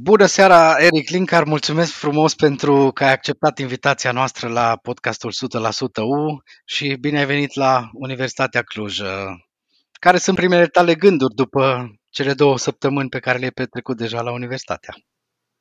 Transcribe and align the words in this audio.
Bună 0.00 0.24
seara, 0.24 0.74
Eric 0.78 1.08
Linkar, 1.08 1.44
mulțumesc 1.44 1.92
frumos 1.92 2.34
pentru 2.34 2.90
că 2.94 3.04
ai 3.04 3.12
acceptat 3.12 3.58
invitația 3.58 4.12
noastră 4.12 4.48
la 4.48 4.78
podcastul 4.82 5.30
100% 5.30 6.02
U 6.02 6.42
și 6.64 6.96
bine 7.00 7.18
ai 7.18 7.26
venit 7.26 7.54
la 7.54 7.90
Universitatea 7.92 8.62
Cluj. 8.62 8.98
Care 9.92 10.16
sunt 10.16 10.36
primele 10.36 10.66
tale 10.66 10.94
gânduri 10.94 11.34
după 11.34 11.90
cele 12.08 12.32
două 12.32 12.56
săptămâni 12.56 13.08
pe 13.08 13.18
care 13.18 13.38
le-ai 13.38 13.50
petrecut 13.50 13.96
deja 13.96 14.22
la 14.22 14.32
Universitatea? 14.32 14.94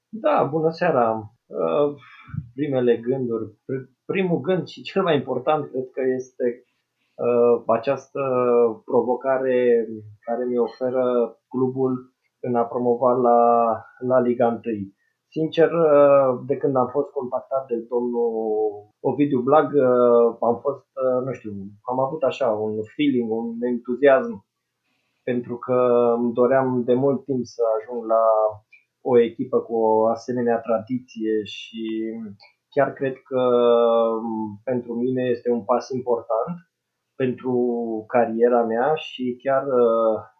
Da, 0.10 0.48
bună 0.52 0.70
seara. 0.70 1.34
Uh, 1.46 1.96
primele 2.54 2.98
gânduri. 2.98 3.52
Primul 4.06 4.40
gând 4.40 4.68
și 4.68 4.82
cel 4.82 5.04
mai 5.04 5.16
important 5.16 5.70
cred 5.70 5.90
că 5.94 6.02
este 6.16 6.66
uh, 7.14 7.64
această 7.68 8.22
provocare 8.86 9.88
care 10.20 10.46
mi 10.46 10.58
oferă 10.58 11.38
clubul 11.48 12.11
în 12.42 12.56
a 12.56 12.64
promova 12.64 13.12
la, 13.12 13.40
la 14.00 14.20
Liga 14.20 14.48
1. 14.48 14.60
Sincer, 15.28 15.70
de 16.46 16.58
când 16.58 16.76
am 16.76 16.88
fost 16.88 17.10
contactat 17.10 17.66
de 17.68 17.76
domnul 17.76 18.32
Ovidiu 19.00 19.40
Blag, 19.40 19.72
am 20.40 20.60
fost, 20.62 20.86
nu 21.26 21.32
știu, 21.34 21.52
am 21.82 22.00
avut 22.00 22.24
așa 22.24 22.48
un 22.50 22.74
feeling, 22.96 23.32
un 23.32 23.56
entuziasm, 23.62 24.46
pentru 25.24 25.58
că 25.58 25.78
îmi 26.18 26.34
doream 26.34 26.84
de 26.84 26.94
mult 26.94 27.24
timp 27.24 27.46
să 27.46 27.62
ajung 27.78 28.06
la 28.06 28.24
o 29.02 29.20
echipă 29.20 29.60
cu 29.60 29.76
o 29.76 30.08
asemenea 30.08 30.60
tradiție 30.60 31.44
și 31.44 31.84
chiar 32.70 32.94
cred 32.94 33.16
că 33.30 33.42
pentru 34.64 34.94
mine 34.94 35.24
este 35.24 35.52
un 35.52 35.64
pas 35.64 35.90
important 35.90 36.58
pentru 37.16 37.56
cariera 38.08 38.64
mea 38.64 38.94
și 38.96 39.40
chiar 39.44 39.64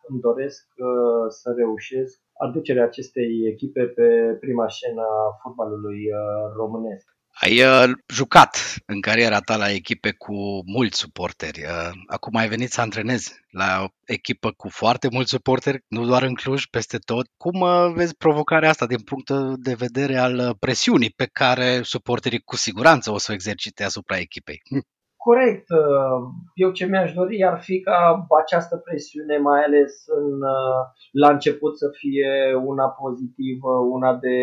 îmi 0.08 0.20
doresc 0.20 0.66
uh, 0.76 1.26
să 1.40 1.54
reușesc 1.58 2.20
aducerea 2.46 2.84
acestei 2.84 3.32
echipe 3.52 3.84
pe 3.98 4.38
prima 4.40 4.68
scenă 4.70 5.02
a 5.02 5.40
fotbalului 5.42 6.02
uh, 6.12 6.54
românesc. 6.56 7.06
Ai 7.34 7.64
uh, 7.64 7.90
jucat 8.08 8.58
în 8.86 9.02
cariera 9.02 9.40
ta 9.40 9.56
la 9.58 9.72
echipe 9.72 10.12
cu 10.12 10.34
mulți 10.66 10.98
suporteri. 10.98 11.62
Acum 12.08 12.36
ai 12.36 12.48
venit 12.48 12.72
să 12.72 12.82
antrenezi 12.82 13.34
la 13.50 13.82
o 13.84 13.88
echipă 14.06 14.52
cu 14.52 14.70
foarte 14.70 15.08
mulți 15.12 15.30
suporteri, 15.30 15.84
nu 15.88 16.06
doar 16.06 16.24
în 16.24 16.34
Cluj, 16.34 16.66
peste 16.66 16.98
tot. 16.98 17.26
Cum 17.38 17.64
vezi 17.94 18.16
provocarea 18.16 18.70
asta 18.70 18.86
din 18.86 19.02
punct 19.02 19.30
de 19.56 19.74
vedere 19.74 20.18
al 20.18 20.56
presiunii 20.60 21.14
pe 21.16 21.26
care 21.26 21.82
suporterii 21.84 22.40
cu 22.40 22.56
siguranță 22.56 23.12
o 23.12 23.18
să 23.18 23.28
o 23.32 23.34
exercite 23.34 23.84
asupra 23.84 24.18
echipei? 24.18 24.62
Corect. 25.28 25.68
Uh, 25.70 26.20
eu 26.64 26.72
ce 26.72 26.86
mi-aș 26.86 27.14
dori 27.14 27.46
ar 27.46 27.58
fi 27.68 27.76
ca 27.82 28.26
această 28.42 28.76
presiune, 28.78 29.38
mai 29.38 29.64
ales 29.64 29.94
în, 30.08 30.32
uh, 30.58 30.80
la 31.12 31.30
început, 31.32 31.78
să 31.78 31.88
fie 32.00 32.30
una 32.72 32.88
pozitivă, 33.02 33.72
una 33.98 34.12
de 34.26 34.38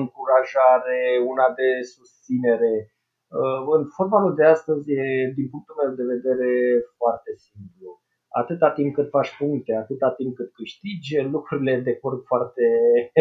încurajare, 0.00 1.00
una 1.32 1.46
de 1.58 1.68
susținere. 1.94 2.74
Uh, 3.38 3.60
în 3.76 3.82
fotbalul 3.96 4.34
de 4.34 4.44
astăzi 4.44 4.92
e, 4.92 5.32
din 5.36 5.48
punctul 5.52 5.74
meu 5.82 5.92
de 6.00 6.10
vedere, 6.14 6.50
foarte 7.00 7.30
simplu. 7.46 7.88
Atâta 8.40 8.70
timp 8.70 8.94
cât 8.94 9.08
faci 9.16 9.36
puncte, 9.38 9.72
atâta 9.74 10.10
timp 10.10 10.32
cât 10.36 10.50
câștigi, 10.52 11.20
lucrurile 11.34 11.74
decurg 11.90 12.20
foarte, 12.30 12.66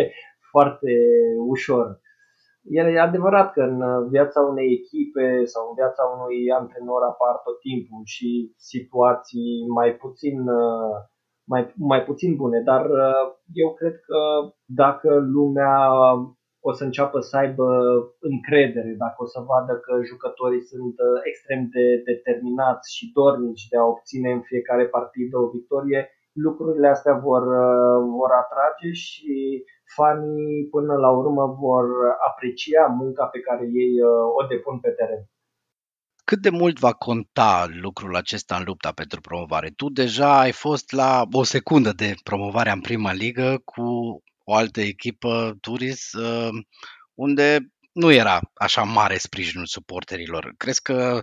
foarte 0.53 0.91
ușor. 1.55 1.87
E 2.71 2.99
adevărat 2.99 3.53
că 3.53 3.61
în 3.61 4.09
viața 4.09 4.41
unei 4.41 4.69
echipe 4.79 5.45
sau 5.45 5.67
în 5.67 5.73
viața 5.75 6.03
unui 6.15 6.51
antrenor 6.59 7.01
apar 7.03 7.35
tot 7.43 7.59
timpul 7.59 8.01
și 8.03 8.53
situații 8.57 9.51
mai 9.79 9.89
puțin, 10.03 10.37
mai, 11.51 11.73
mai 11.91 12.03
puțin 12.03 12.35
bune, 12.35 12.59
dar 12.61 12.83
eu 13.53 13.73
cred 13.73 13.95
că 14.07 14.19
dacă 14.65 15.09
lumea 15.35 15.75
o 16.61 16.71
să 16.71 16.83
înceapă 16.83 17.19
să 17.19 17.37
aibă 17.37 17.67
încredere, 18.19 18.95
dacă 18.97 19.17
o 19.17 19.25
să 19.25 19.39
vadă 19.51 19.73
că 19.85 19.93
jucătorii 20.09 20.69
sunt 20.71 20.95
extrem 21.29 21.61
de 21.75 21.85
determinați 22.09 22.95
și 22.95 23.11
dornici 23.13 23.67
de 23.71 23.77
a 23.77 23.89
obține 23.93 24.29
în 24.31 24.41
fiecare 24.41 24.85
partidă 24.87 25.37
o 25.37 25.49
victorie, 25.57 26.01
lucrurile 26.45 26.87
astea 26.87 27.15
vor, 27.27 27.43
vor 28.17 28.31
atrage 28.43 28.89
și 28.91 29.63
fanii 29.95 30.67
până 30.71 30.93
la 30.93 31.09
urmă 31.09 31.45
vor 31.45 31.85
aprecia 32.27 32.85
munca 32.85 33.25
pe 33.25 33.39
care 33.39 33.63
ei 33.63 34.01
uh, 34.01 34.43
o 34.43 34.47
depun 34.47 34.79
pe 34.79 34.89
teren. 34.89 35.29
Cât 36.23 36.41
de 36.41 36.49
mult 36.49 36.79
va 36.79 36.93
conta 36.93 37.67
lucrul 37.69 38.15
acesta 38.15 38.55
în 38.55 38.63
lupta 38.65 38.91
pentru 38.91 39.21
promovare? 39.21 39.69
Tu 39.75 39.89
deja 39.89 40.39
ai 40.39 40.51
fost 40.51 40.91
la 40.91 41.25
o 41.31 41.43
secundă 41.43 41.91
de 41.91 42.13
promovare 42.23 42.71
în 42.71 42.81
prima 42.81 43.13
ligă 43.13 43.61
cu 43.65 43.83
o 44.43 44.53
altă 44.53 44.81
echipă, 44.81 45.57
Turis, 45.61 46.13
uh, 46.13 46.49
unde 47.13 47.59
nu 47.91 48.11
era 48.11 48.39
așa 48.53 48.83
mare 48.83 49.17
sprijinul 49.17 49.65
suporterilor. 49.65 50.53
Crezi 50.57 50.81
că 50.81 51.21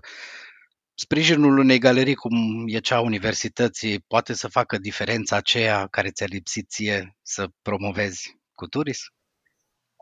sprijinul 0.94 1.58
unei 1.58 1.78
galerii 1.78 2.14
cum 2.14 2.64
e 2.66 2.78
cea 2.78 2.96
a 2.96 3.00
universității 3.00 4.00
poate 4.00 4.32
să 4.32 4.48
facă 4.48 4.78
diferența 4.78 5.36
aceea 5.36 5.86
care 5.86 6.10
ți-a 6.10 6.26
lipsit 6.26 6.68
ție 6.70 7.16
să 7.22 7.48
promovezi 7.62 8.35
cu 8.60 8.66
Turis? 8.66 9.00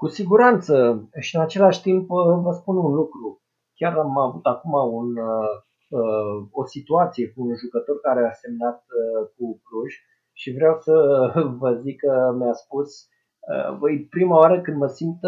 Cu 0.01 0.07
siguranță 0.19 0.75
și 1.21 1.37
în 1.37 1.43
același 1.43 1.81
timp 1.83 2.11
uh, 2.11 2.37
vă 2.45 2.53
spun 2.61 2.77
un 2.77 2.93
lucru. 3.01 3.43
Chiar 3.79 3.95
am 3.99 4.19
avut 4.19 4.45
acum 4.55 4.73
un, 5.01 5.09
uh, 5.17 5.55
uh, 6.01 6.37
o 6.51 6.65
situație 6.75 7.27
cu 7.33 7.39
un 7.47 7.55
jucător 7.63 7.97
care 8.01 8.23
a 8.27 8.33
semnat 8.43 8.79
cu 9.37 9.45
Cluj 9.67 9.93
și 10.41 10.49
vreau 10.59 10.77
să 10.87 10.95
vă 11.61 11.71
zic 11.85 11.97
că 12.05 12.35
mi-a 12.39 12.53
spus 12.65 12.89
Băi, 13.79 14.07
prima 14.11 14.37
oară 14.39 14.61
când 14.61 14.77
mă 14.77 14.87
simt 14.87 15.21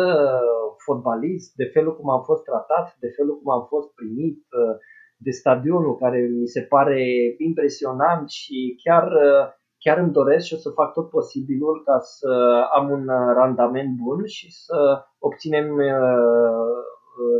fotbalist, 0.85 1.55
de 1.55 1.65
felul 1.65 1.97
cum 1.97 2.11
am 2.11 2.23
fost 2.23 2.43
tratat, 2.43 2.97
de 2.99 3.09
felul 3.17 3.39
cum 3.39 3.53
am 3.53 3.65
fost 3.67 3.89
primit, 3.95 4.39
de 5.17 5.31
stadionul 5.31 5.97
care 5.97 6.19
mi 6.41 6.47
se 6.47 6.63
pare 6.63 7.01
impresionant 7.39 8.31
și 8.31 8.81
chiar 8.85 9.07
chiar 9.87 9.99
îmi 9.99 10.13
doresc 10.21 10.47
și 10.47 10.55
o 10.55 10.57
să 10.57 10.71
fac 10.71 10.93
tot 10.93 11.09
posibilul 11.11 11.83
ca 11.85 11.99
să 12.01 12.31
am 12.77 12.91
un 12.91 13.05
randament 13.41 13.91
bun 14.03 14.27
și 14.27 14.53
să 14.53 15.05
obținem 15.19 15.69
uh, 15.77 16.77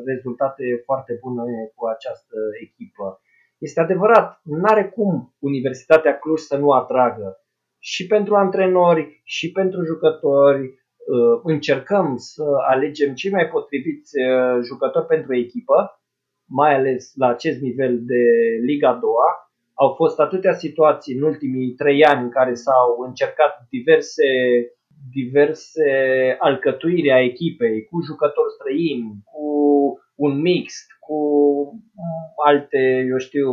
rezultate 0.05 0.83
foarte 0.85 1.19
bune 1.23 1.73
cu 1.75 1.87
această 1.87 2.37
echipă. 2.63 3.21
Este 3.59 3.81
adevărat, 3.81 4.41
nu 4.43 4.63
are 4.63 4.89
cum 4.89 5.35
Universitatea 5.39 6.19
Cluj 6.19 6.41
să 6.41 6.57
nu 6.57 6.71
atragă 6.71 7.29
și 7.79 8.07
pentru 8.07 8.35
antrenori 8.35 9.21
și 9.25 9.53
pentru 9.53 9.85
jucători. 9.85 10.65
Uh, 10.67 11.41
încercăm 11.43 12.17
să 12.17 12.45
alegem 12.69 13.15
cei 13.15 13.31
mai 13.31 13.49
potriviți 13.49 14.13
uh, 14.19 14.59
jucători 14.63 15.07
pentru 15.07 15.35
echipă, 15.35 16.01
mai 16.49 16.75
ales 16.75 17.13
la 17.15 17.29
acest 17.29 17.61
nivel 17.61 17.99
de 18.05 18.23
Liga 18.67 18.93
2 18.93 19.11
au 19.83 19.95
fost 19.95 20.21
atâtea 20.21 20.55
situații 20.55 21.15
în 21.15 21.23
ultimii 21.23 21.75
trei 21.75 22.05
ani 22.05 22.23
în 22.23 22.31
care 22.31 22.55
s-au 22.55 23.01
încercat 23.07 23.67
diverse, 23.71 24.29
diverse 25.13 25.89
alcătuiri 26.39 27.13
a 27.13 27.23
echipei, 27.23 27.85
cu 27.85 28.01
jucători 28.01 28.53
străini, 28.53 29.23
cu 29.25 29.47
un 30.15 30.41
mix, 30.41 30.87
cu 31.01 31.19
alte, 32.45 33.07
eu 33.09 33.19
știu, 33.19 33.51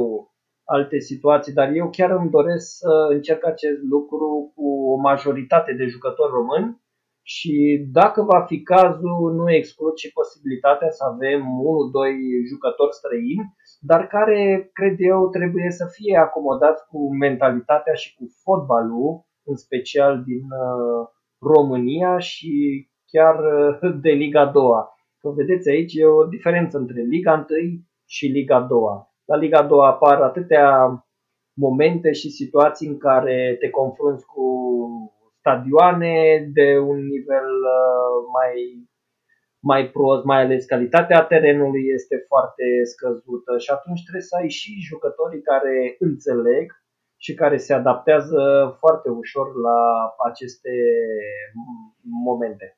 alte 0.65 0.99
situații, 0.99 1.53
dar 1.53 1.71
eu 1.71 1.89
chiar 1.89 2.11
îmi 2.11 2.29
doresc 2.29 2.77
să 2.77 3.07
încerc 3.09 3.45
acest 3.45 3.81
lucru 3.89 4.51
cu 4.55 4.91
o 4.91 4.95
majoritate 4.95 5.73
de 5.73 5.85
jucători 5.85 6.31
români 6.31 6.82
și 7.23 7.85
dacă 7.91 8.21
va 8.21 8.41
fi 8.41 8.61
cazul, 8.61 9.33
nu 9.33 9.51
exclud 9.51 9.95
și 9.95 10.11
posibilitatea 10.11 10.89
să 10.89 11.03
avem 11.03 11.41
unul, 11.59 11.91
doi 11.91 12.15
jucători 12.49 12.93
străini, 12.93 13.53
dar 13.79 14.07
care, 14.07 14.69
cred 14.73 14.95
eu, 14.97 15.29
trebuie 15.29 15.71
să 15.71 15.85
fie 15.91 16.17
acomodați 16.17 16.87
cu 16.87 17.15
mentalitatea 17.15 17.93
și 17.93 18.15
cu 18.15 18.23
fotbalul, 18.43 19.25
în 19.45 19.55
special 19.55 20.23
din 20.23 20.43
uh, 20.65 21.07
România 21.53 22.17
și 22.19 22.51
chiar 23.05 23.35
uh, 23.35 23.95
de 24.01 24.09
Liga 24.09 24.45
2. 24.45 24.63
Că 25.19 25.29
vedeți 25.29 25.69
aici 25.69 25.93
e 25.95 26.05
o 26.05 26.25
diferență 26.25 26.77
între 26.77 27.01
Liga 27.01 27.45
1 27.49 27.79
și 28.05 28.25
Liga 28.27 28.59
2. 28.61 28.79
La 29.25 29.35
Liga 29.35 29.63
2 29.63 29.79
apar 29.81 30.21
atâtea 30.21 30.67
momente 31.53 32.11
și 32.11 32.29
situații 32.29 32.87
în 32.87 32.97
care 32.97 33.55
te 33.59 33.69
confrunți 33.69 34.25
cu 34.25 34.43
stadioane 35.43 36.15
de 36.57 36.77
un 36.77 36.99
nivel 37.13 37.49
uh, 37.79 38.15
mai, 38.37 38.53
mai 39.71 39.89
prost, 39.95 40.23
mai 40.23 40.39
ales 40.43 40.65
calitatea 40.65 41.21
terenului 41.23 41.83
este 41.97 42.15
foarte 42.27 42.65
scăzută 42.93 43.51
și 43.57 43.69
atunci 43.71 44.01
trebuie 44.03 44.29
să 44.29 44.35
ai 44.35 44.49
și 44.49 44.71
jucătorii 44.89 45.41
care 45.41 45.95
înțeleg 45.99 46.65
și 47.25 47.33
care 47.33 47.57
se 47.57 47.73
adaptează 47.73 48.41
foarte 48.79 49.09
ușor 49.09 49.47
la 49.67 49.79
aceste 50.29 50.73
momente. 52.25 52.77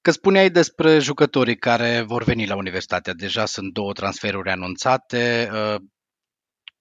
Că 0.00 0.10
spuneai 0.10 0.50
despre 0.50 0.98
jucătorii 0.98 1.56
care 1.56 2.04
vor 2.06 2.22
veni 2.24 2.46
la 2.46 2.56
universitate. 2.56 3.12
Deja 3.12 3.44
sunt 3.44 3.72
două 3.72 3.92
transferuri 3.92 4.50
anunțate. 4.50 5.48
Uh, 5.52 5.76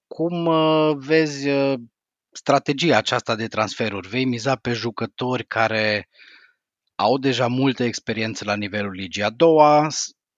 cum 0.07 0.45
uh, 0.45 0.91
vezi 0.95 1.49
strategia 2.31 2.97
aceasta 2.97 3.35
de 3.35 3.47
transferuri? 3.47 4.07
Vei 4.07 4.25
miza 4.25 4.55
pe 4.55 4.73
jucători 4.73 5.45
care 5.45 6.07
au 6.95 7.17
deja 7.17 7.47
multă 7.47 7.83
experiență 7.83 8.45
la 8.45 8.55
nivelul 8.55 8.91
ligii 8.91 9.23
a 9.23 9.29
doua 9.29 9.87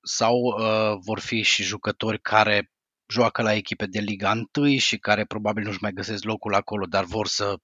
sau 0.02 0.36
uh, 0.36 0.98
vor 1.06 1.20
fi 1.20 1.42
și 1.42 1.64
jucători 1.64 2.20
care 2.22 2.72
joacă 3.08 3.42
la 3.42 3.54
echipe 3.54 3.86
de 3.86 4.00
Liga 4.00 4.32
1 4.58 4.68
și 4.78 4.98
care 4.98 5.26
probabil 5.26 5.64
nu-și 5.64 5.82
mai 5.82 5.92
găsesc 5.92 6.24
locul 6.24 6.54
acolo, 6.54 6.86
dar 6.86 7.04
vor 7.04 7.28
să 7.28 7.56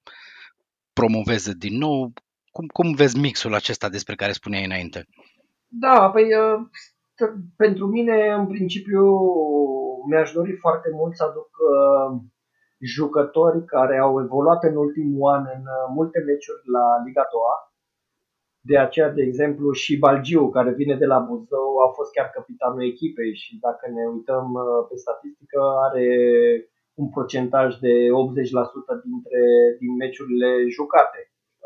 promoveze 0.93 1.53
din 1.53 1.77
nou. 1.77 2.11
Cum, 2.51 2.65
cum 2.67 2.93
vezi 2.93 3.19
mixul 3.19 3.53
acesta 3.53 3.89
despre 3.89 4.15
care 4.15 4.31
spuneai 4.31 4.65
înainte? 4.65 5.07
Da, 5.67 6.09
păi 6.09 6.23
uh, 6.23 6.59
pentru 7.55 7.87
mine, 7.87 8.33
în 8.33 8.47
principiu, 8.47 9.03
mi-aș 10.09 10.31
dori 10.31 10.57
foarte 10.57 10.89
mult 10.93 11.15
să 11.15 11.23
aduc 11.23 11.49
uh, 11.73 12.21
jucători 12.79 13.65
care 13.65 13.97
au 13.97 14.21
evoluat 14.21 14.63
în 14.63 14.75
ultimul 14.75 15.31
an 15.31 15.43
în 15.55 15.61
uh, 15.61 15.85
multe 15.97 16.19
meciuri 16.19 16.63
la 16.75 16.85
Liga 17.05 17.25
2. 17.31 17.41
De 18.61 18.77
aceea, 18.77 19.09
de 19.09 19.23
exemplu, 19.23 19.71
și 19.71 19.97
Balgiu, 19.97 20.49
care 20.49 20.71
vine 20.71 20.95
de 20.95 21.05
la 21.05 21.19
Buzău, 21.19 21.77
a 21.87 21.91
fost 21.97 22.11
chiar 22.11 22.29
capitanul 22.29 22.83
echipei 22.83 23.35
și 23.35 23.59
dacă 23.59 23.83
ne 23.95 24.03
uităm 24.15 24.45
pe 24.89 24.95
statistică, 24.95 25.59
are 25.87 26.07
un 26.93 27.09
procentaj 27.09 27.69
de 27.85 27.93
80% 27.93 28.09
dintre 29.07 29.41
din 29.79 29.95
meciurile 29.95 30.49
jucate. 30.77 31.19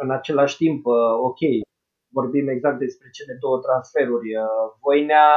În 0.04 0.10
același 0.12 0.56
timp, 0.58 0.86
ok, 1.30 1.42
vorbim 2.18 2.48
exact 2.48 2.80
despre 2.80 3.08
cele 3.18 3.38
două 3.40 3.58
transferuri. 3.66 4.30
Uh, 4.36 4.66
Voinea 4.84 5.28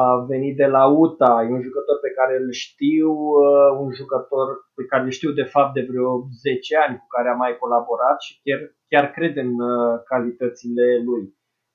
a 0.00 0.24
venit 0.28 0.56
de 0.56 0.66
la 0.66 0.86
UTA, 0.86 1.46
e 1.48 1.52
un 1.52 1.62
jucător 1.62 1.98
pe 2.02 2.10
care 2.10 2.36
îl 2.36 2.50
știu, 2.50 3.10
uh, 3.10 3.70
un 3.80 3.90
jucător 3.92 4.48
pe 4.74 4.84
care 4.84 5.02
îl 5.02 5.10
știu 5.10 5.30
de 5.30 5.42
fapt 5.42 5.72
de 5.74 5.86
vreo 5.90 6.28
10 6.42 6.76
ani 6.76 6.98
cu 6.98 7.06
care 7.14 7.28
am 7.28 7.38
mai 7.38 7.56
colaborat 7.58 8.20
și 8.20 8.40
chiar, 8.44 8.60
chiar 8.88 9.10
cred 9.10 9.36
în 9.36 9.52
uh, 9.60 10.00
calitățile 10.04 10.86
lui. 11.08 11.24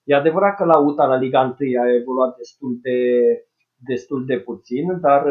E 0.04 0.16
adevărat 0.16 0.56
că 0.56 0.66
la 0.66 0.78
UTA, 0.78 1.06
la 1.06 1.18
Liga 1.18 1.42
1, 1.42 1.82
a 1.84 1.94
evoluat 1.94 2.36
destul 2.38 2.80
de, 2.82 3.00
destul 3.92 4.26
de 4.26 4.38
puțin, 4.40 5.00
dar 5.00 5.24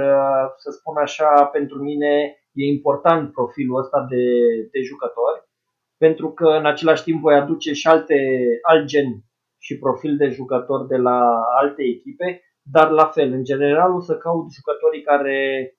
să 0.56 0.70
spun 0.70 0.96
așa, 0.96 1.44
pentru 1.44 1.82
mine 1.82 2.12
e 2.52 2.74
important 2.76 3.32
profilul 3.32 3.78
ăsta 3.78 4.06
de, 4.08 4.24
de 4.72 4.80
jucători 4.80 5.44
pentru 5.98 6.32
că 6.32 6.48
în 6.48 6.66
același 6.66 7.02
timp 7.02 7.20
voi 7.20 7.34
aduce 7.34 7.72
și 7.72 7.86
alte, 7.86 8.18
alt 8.62 8.86
gen 8.86 9.24
și 9.58 9.78
profil 9.78 10.16
de 10.16 10.28
jucători 10.28 10.88
de 10.88 10.96
la 10.96 11.18
alte 11.60 11.82
echipe, 11.82 12.42
dar 12.64 12.90
la 12.90 13.06
fel, 13.06 13.32
în 13.32 13.44
general 13.44 13.94
o 13.94 14.00
să 14.00 14.16
caut 14.16 14.52
jucătorii 14.52 15.02
care 15.02 15.38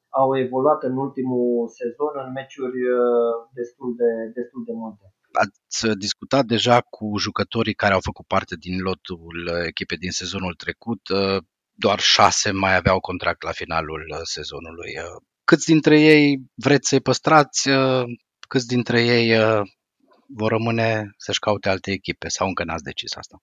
au 0.09 0.37
evoluat 0.37 0.83
în 0.83 0.97
ultimul 0.97 1.67
sezon 1.67 2.13
în 2.25 2.31
meciuri 2.31 2.81
uh, 2.89 3.33
destul 3.53 3.95
de, 3.97 4.09
destul 4.39 4.63
de 4.65 4.73
multe. 4.73 5.03
Ați 5.31 5.97
discutat 5.97 6.45
deja 6.45 6.81
cu 6.81 7.17
jucătorii 7.17 7.73
care 7.73 7.93
au 7.93 7.99
făcut 7.99 8.25
parte 8.27 8.55
din 8.55 8.81
lotul 8.81 9.35
echipei 9.67 9.97
din 9.97 10.11
sezonul 10.11 10.53
trecut. 10.53 11.07
Uh, 11.07 11.37
doar 11.77 11.99
șase 11.99 12.51
mai 12.51 12.75
aveau 12.75 12.99
contract 12.99 13.43
la 13.43 13.51
finalul 13.51 14.01
uh, 14.11 14.19
sezonului. 14.23 14.91
Câți 15.43 15.65
dintre 15.65 15.99
ei 15.99 16.37
vreți 16.55 16.87
să-i 16.89 17.01
păstrați? 17.01 17.69
Câți 18.47 18.67
dintre 18.67 19.01
ei 19.01 19.27
vor 20.27 20.51
rămâne 20.51 21.09
să-și 21.17 21.39
caute 21.39 21.69
alte 21.69 21.91
echipe 21.91 22.27
sau 22.27 22.47
încă 22.47 22.63
n-ați 22.63 22.83
decis 22.83 23.15
asta? 23.15 23.37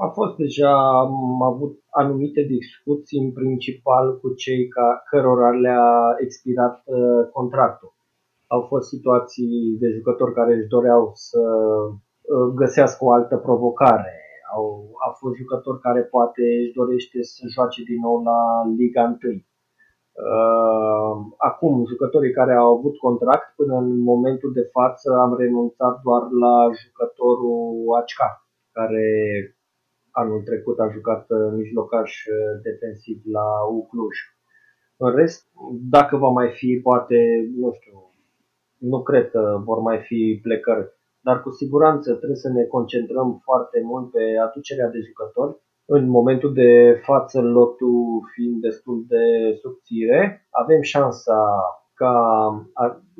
A 0.00 0.08
fost 0.08 0.36
deja, 0.36 0.98
am 0.98 1.42
avut 1.42 1.74
anumite 1.90 2.42
discuții 2.42 3.18
în 3.24 3.32
principal 3.32 4.18
cu 4.20 4.34
cei 4.34 4.68
ca, 4.68 5.02
cărora 5.10 5.50
le-a 5.50 6.16
expirat 6.24 6.82
uh, 6.84 7.28
contractul. 7.32 7.92
Au 8.46 8.62
fost 8.70 8.88
situații 8.88 9.76
de 9.80 9.88
jucători 9.96 10.34
care 10.34 10.54
își 10.54 10.68
doreau 10.68 11.10
să 11.14 11.42
uh, 11.88 12.52
găsească 12.54 13.04
o 13.04 13.12
altă 13.12 13.36
provocare. 13.36 14.14
Au, 14.54 14.64
au 15.06 15.12
fost 15.20 15.34
jucători 15.34 15.80
care 15.80 16.02
poate 16.02 16.42
își 16.62 16.72
dorește 16.80 17.22
să 17.22 17.42
joace 17.54 17.82
din 17.82 18.00
nou 18.06 18.22
la 18.22 18.38
Liga 18.76 19.04
1 19.22 19.42
Uh, 20.26 21.16
acum, 21.36 21.84
jucătorii 21.86 22.38
care 22.40 22.54
au 22.54 22.68
avut 22.76 22.96
contract, 22.98 23.46
până 23.56 23.74
în 23.76 23.98
momentul 24.12 24.52
de 24.52 24.68
față 24.76 25.08
am 25.24 25.36
renunțat 25.36 26.00
doar 26.02 26.22
la 26.44 26.54
jucătorul 26.82 27.94
Acca, 28.00 28.30
care 28.72 29.06
anul 30.22 30.42
trecut 30.42 30.78
a 30.78 30.88
jucat 30.96 31.26
mijlocaș 31.56 32.10
defensiv 32.62 33.18
la 33.36 33.46
Ucluj. 33.70 34.16
În 34.96 35.10
rest, 35.14 35.46
dacă 35.96 36.16
va 36.16 36.28
mai 36.28 36.50
fi, 36.58 36.80
poate, 36.82 37.18
nu 37.56 37.72
știu, 37.72 37.96
nu 38.78 39.02
cred 39.02 39.30
că 39.30 39.60
vor 39.64 39.78
mai 39.78 39.98
fi 39.98 40.40
plecări, 40.42 40.86
dar 41.20 41.42
cu 41.42 41.50
siguranță 41.50 42.14
trebuie 42.14 42.44
să 42.44 42.48
ne 42.48 42.64
concentrăm 42.64 43.40
foarte 43.44 43.80
mult 43.84 44.10
pe 44.10 44.24
aducerea 44.46 44.88
de 44.88 45.00
jucători 45.08 45.56
în 45.90 46.08
momentul 46.08 46.52
de 46.52 47.00
față, 47.02 47.40
lotul 47.40 48.28
fiind 48.34 48.60
destul 48.60 49.04
de 49.08 49.54
subțire, 49.60 50.46
avem 50.50 50.80
șansa 50.80 51.40
ca, 51.94 52.14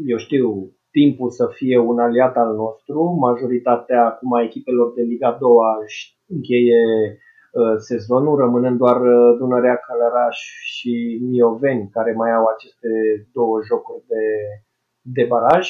eu 0.06 0.16
știu, 0.16 0.72
timpul 0.90 1.30
să 1.30 1.46
fie 1.52 1.78
un 1.78 1.98
aliat 1.98 2.36
al 2.36 2.54
nostru. 2.54 3.02
Majoritatea 3.02 4.06
acum 4.06 4.32
a 4.32 4.42
echipelor 4.42 4.92
de 4.92 5.02
Liga 5.02 5.36
2 5.40 5.50
își 5.84 6.17
încheie 6.36 6.82
uh, 7.52 7.76
sezonul, 7.88 8.36
rămânând 8.38 8.78
doar 8.78 9.00
uh, 9.00 9.36
Dunărea 9.38 9.76
Călăraș 9.76 10.38
și 10.74 11.18
Mioveni, 11.30 11.90
care 11.96 12.12
mai 12.12 12.32
au 12.32 12.44
aceste 12.44 12.88
două 13.32 13.56
jocuri 13.68 14.04
de, 14.12 14.24
de 15.16 15.24
baraj. 15.32 15.64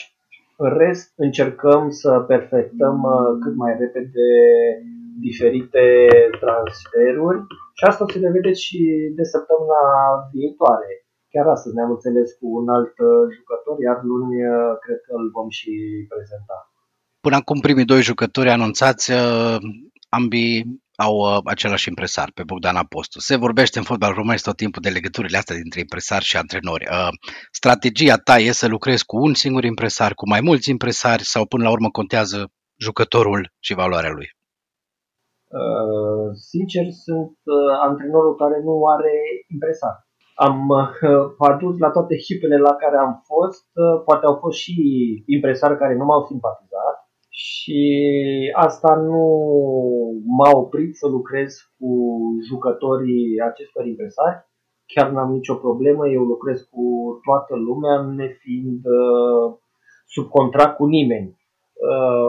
În 0.56 0.70
rest, 0.78 1.12
încercăm 1.16 1.90
să 1.90 2.24
perfectăm 2.32 2.96
uh, 3.02 3.38
cât 3.42 3.54
mai 3.56 3.76
repede 3.78 4.28
diferite 5.26 5.84
transferuri 6.40 7.40
și 7.76 7.84
asta 7.84 8.04
o 8.04 8.10
să 8.10 8.18
ne 8.18 8.30
vedeți 8.30 8.62
și 8.66 8.80
de 9.18 9.24
săptămâna 9.32 9.82
viitoare. 10.32 10.90
Chiar 11.32 11.46
astăzi 11.46 11.74
ne-am 11.74 11.90
înțeles 11.90 12.28
cu 12.38 12.46
un 12.60 12.68
alt 12.76 12.94
uh, 12.98 13.22
jucător, 13.36 13.76
iar 13.86 13.98
luni 14.10 14.34
uh, 14.46 14.72
cred 14.84 15.00
că 15.06 15.12
îl 15.20 15.26
vom 15.36 15.48
și 15.58 15.72
prezenta. 16.12 16.58
Până 17.24 17.36
acum 17.36 17.58
primii 17.60 17.90
doi 17.92 18.02
jucători 18.10 18.50
anunțați, 18.56 19.06
uh, 19.12 19.58
ambii 20.08 20.82
au 20.96 21.40
același 21.44 21.88
impresar, 21.88 22.30
pe 22.34 22.42
Bogdan 22.42 22.76
Apostu. 22.76 23.20
Se 23.20 23.36
vorbește 23.36 23.78
în 23.78 23.84
fotbal 23.84 24.12
românesc 24.12 24.44
tot 24.44 24.56
timpul 24.56 24.82
de 24.82 24.88
legăturile 24.88 25.38
astea 25.38 25.56
dintre 25.56 25.80
impresari 25.80 26.24
și 26.24 26.36
antrenori. 26.36 26.86
Strategia 27.50 28.16
ta 28.16 28.36
e 28.38 28.52
să 28.52 28.68
lucrezi 28.68 29.04
cu 29.04 29.16
un 29.16 29.34
singur 29.34 29.64
impresar, 29.64 30.14
cu 30.14 30.28
mai 30.28 30.40
mulți 30.40 30.70
impresari 30.70 31.22
sau 31.22 31.46
până 31.46 31.64
la 31.64 31.70
urmă 31.70 31.90
contează 31.90 32.50
jucătorul 32.76 33.52
și 33.58 33.74
valoarea 33.74 34.10
lui? 34.10 34.28
Uh, 35.48 36.28
sincer, 36.50 36.86
sunt 37.06 37.38
uh, 37.56 37.72
antrenorul 37.88 38.34
care 38.42 38.56
nu 38.68 38.74
are 38.96 39.14
impresar. 39.54 39.94
Am 40.34 40.58
uh, 40.68 41.48
adus 41.52 41.78
la 41.78 41.90
toate 41.90 42.14
echipele 42.14 42.56
la 42.68 42.74
care 42.82 42.96
am 42.96 43.12
fost, 43.30 43.66
poate 44.04 44.24
au 44.26 44.36
fost 44.42 44.58
și 44.58 44.74
impresari 45.26 45.80
care 45.82 45.94
nu 45.96 46.04
m-au 46.04 46.22
simpatizat 46.30 46.96
și 47.44 47.82
asta 48.54 48.94
nu 48.94 49.22
m-a 50.36 50.50
oprit 50.58 50.96
să 50.96 51.06
lucrez 51.08 51.56
cu 51.78 51.90
jucătorii 52.48 53.40
acestor 53.50 53.86
impresari. 53.86 54.46
Chiar 54.86 55.10
n-am 55.10 55.30
nicio 55.32 55.54
problemă, 55.54 56.08
eu 56.08 56.22
lucrez 56.22 56.60
cu 56.70 56.84
toată 57.24 57.54
lumea, 57.56 58.00
nefiind 58.00 58.80
sub 60.06 60.28
contract 60.28 60.76
cu 60.76 60.86
nimeni. 60.86 61.36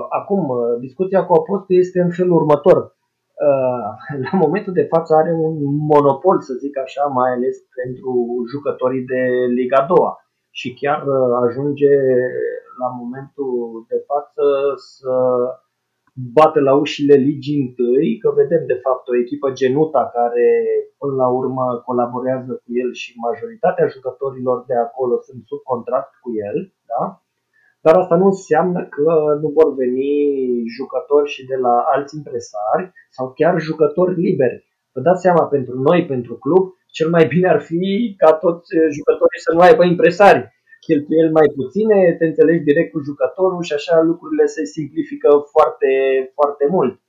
Acum, 0.09 0.47
discuția 0.79 1.25
cu 1.25 1.33
Apostul 1.33 1.75
este 1.75 1.99
în 1.99 2.11
felul 2.11 2.35
următor 2.35 2.97
Uh, 3.47 3.89
la 4.25 4.31
momentul 4.43 4.73
de 4.73 4.89
față 4.93 5.11
are 5.15 5.31
un 5.47 5.55
monopol, 5.91 6.37
să 6.47 6.53
zic 6.53 6.77
așa, 6.77 7.03
mai 7.19 7.31
ales 7.35 7.57
pentru 7.81 8.11
jucătorii 8.51 9.05
de 9.13 9.21
Liga 9.57 9.81
2 9.87 9.97
și 10.59 10.73
chiar 10.81 10.99
uh, 11.07 11.29
ajunge 11.45 11.93
la 12.83 12.89
momentul 13.01 13.85
de 13.91 13.99
față 14.09 14.43
să 14.91 15.13
bate 16.39 16.59
la 16.59 16.73
ușile 16.83 17.15
ligii 17.15 17.61
întâi, 17.65 18.17
că 18.21 18.29
vedem 18.41 18.63
de 18.65 18.81
fapt 18.83 19.07
o 19.07 19.17
echipă 19.23 19.47
Genuta 19.51 20.03
care 20.17 20.47
până 20.97 21.15
la 21.23 21.27
urmă 21.39 21.65
colaborează 21.85 22.51
cu 22.63 22.69
el 22.81 22.89
și 23.01 23.19
majoritatea 23.27 23.87
jucătorilor 23.95 24.57
de 24.67 24.75
acolo 24.75 25.15
sunt 25.27 25.41
sub 25.49 25.61
contract 25.71 26.11
cu 26.23 26.29
el, 26.47 26.57
da? 26.91 27.03
dar 27.81 27.95
asta 27.95 28.15
nu 28.15 28.25
înseamnă 28.25 28.81
că 28.95 29.37
nu 29.41 29.49
vor 29.57 29.69
veni 29.81 30.11
jucători 30.77 31.29
și 31.29 31.45
de 31.45 31.55
la 31.55 31.75
alți 31.93 32.15
impresari 32.15 32.91
sau 33.09 33.25
chiar 33.37 33.59
jucători 33.59 34.21
liberi. 34.25 34.67
Vă 34.93 34.99
dați 35.01 35.21
seama, 35.21 35.43
pentru 35.55 35.79
noi, 35.87 36.05
pentru 36.05 36.33
club, 36.35 36.63
cel 36.91 37.09
mai 37.09 37.25
bine 37.25 37.47
ar 37.49 37.61
fi 37.61 38.13
ca 38.17 38.33
toți 38.33 38.69
jucătorii 38.97 39.45
să 39.45 39.53
nu 39.53 39.59
aibă 39.59 39.83
impresari. 39.83 40.41
Cheltuieli 40.85 41.31
mai 41.31 41.47
puține, 41.55 42.15
te 42.17 42.25
înțelegi 42.25 42.63
direct 42.63 42.91
cu 42.91 42.99
jucătorul 42.99 43.63
și 43.63 43.73
așa 43.73 44.01
lucrurile 44.01 44.45
se 44.45 44.65
simplifică 44.65 45.29
foarte, 45.53 45.91
foarte 46.33 46.65
mult. 46.69 46.99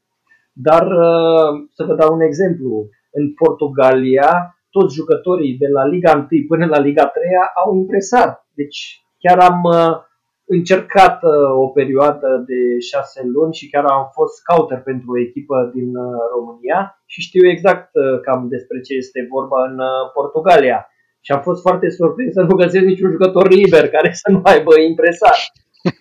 Dar 0.53 0.87
uh, 0.87 1.50
să 1.77 1.85
vă 1.85 1.95
dau 1.95 2.15
un 2.15 2.21
exemplu. 2.21 2.89
În 3.12 3.35
Portugalia, 3.35 4.31
toți 4.71 4.95
jucătorii 4.95 5.59
de 5.62 5.69
la 5.69 5.85
Liga 5.87 6.29
1 6.33 6.45
până 6.49 6.67
la 6.67 6.79
Liga 6.79 7.07
3 7.07 7.25
au 7.65 7.77
impresar. 7.77 8.47
Deci 8.55 9.05
chiar 9.19 9.39
am 9.39 9.62
uh, 9.62 10.09
încercat 10.57 11.23
uh, 11.23 11.31
o 11.65 11.67
perioadă 11.79 12.45
de 12.47 12.61
șase 12.91 13.21
luni 13.35 13.55
și 13.55 13.71
chiar 13.71 13.85
am 13.85 14.11
fost 14.12 14.35
scouter 14.41 14.81
pentru 14.83 15.09
o 15.11 15.21
echipă 15.27 15.71
din 15.75 15.97
uh, 15.97 16.12
România 16.35 16.81
și 17.07 17.21
știu 17.21 17.49
exact 17.49 17.91
uh, 17.95 18.21
cam 18.21 18.49
despre 18.49 18.81
ce 18.81 18.95
este 18.95 19.29
vorba 19.31 19.61
în 19.69 19.77
Portugalia. 20.15 20.79
Și 21.21 21.33
am 21.33 21.41
fost 21.41 21.61
foarte 21.61 21.91
surprins 21.91 22.33
să 22.33 22.41
nu 22.41 22.55
găsesc 22.55 22.85
niciun 22.85 23.11
jucător 23.11 23.49
liber 23.49 23.89
care 23.89 24.11
să 24.12 24.31
nu 24.31 24.41
aibă 24.43 24.81
impresar. 24.81 25.37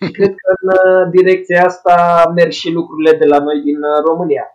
Și 0.04 0.10
cred 0.16 0.34
că 0.34 0.48
în 0.60 1.10
direcția 1.10 1.64
asta 1.64 1.96
merg 2.34 2.50
și 2.50 2.72
lucrurile 2.72 3.18
de 3.18 3.26
la 3.26 3.38
noi 3.38 3.60
din 3.60 3.78
România. 4.08 4.46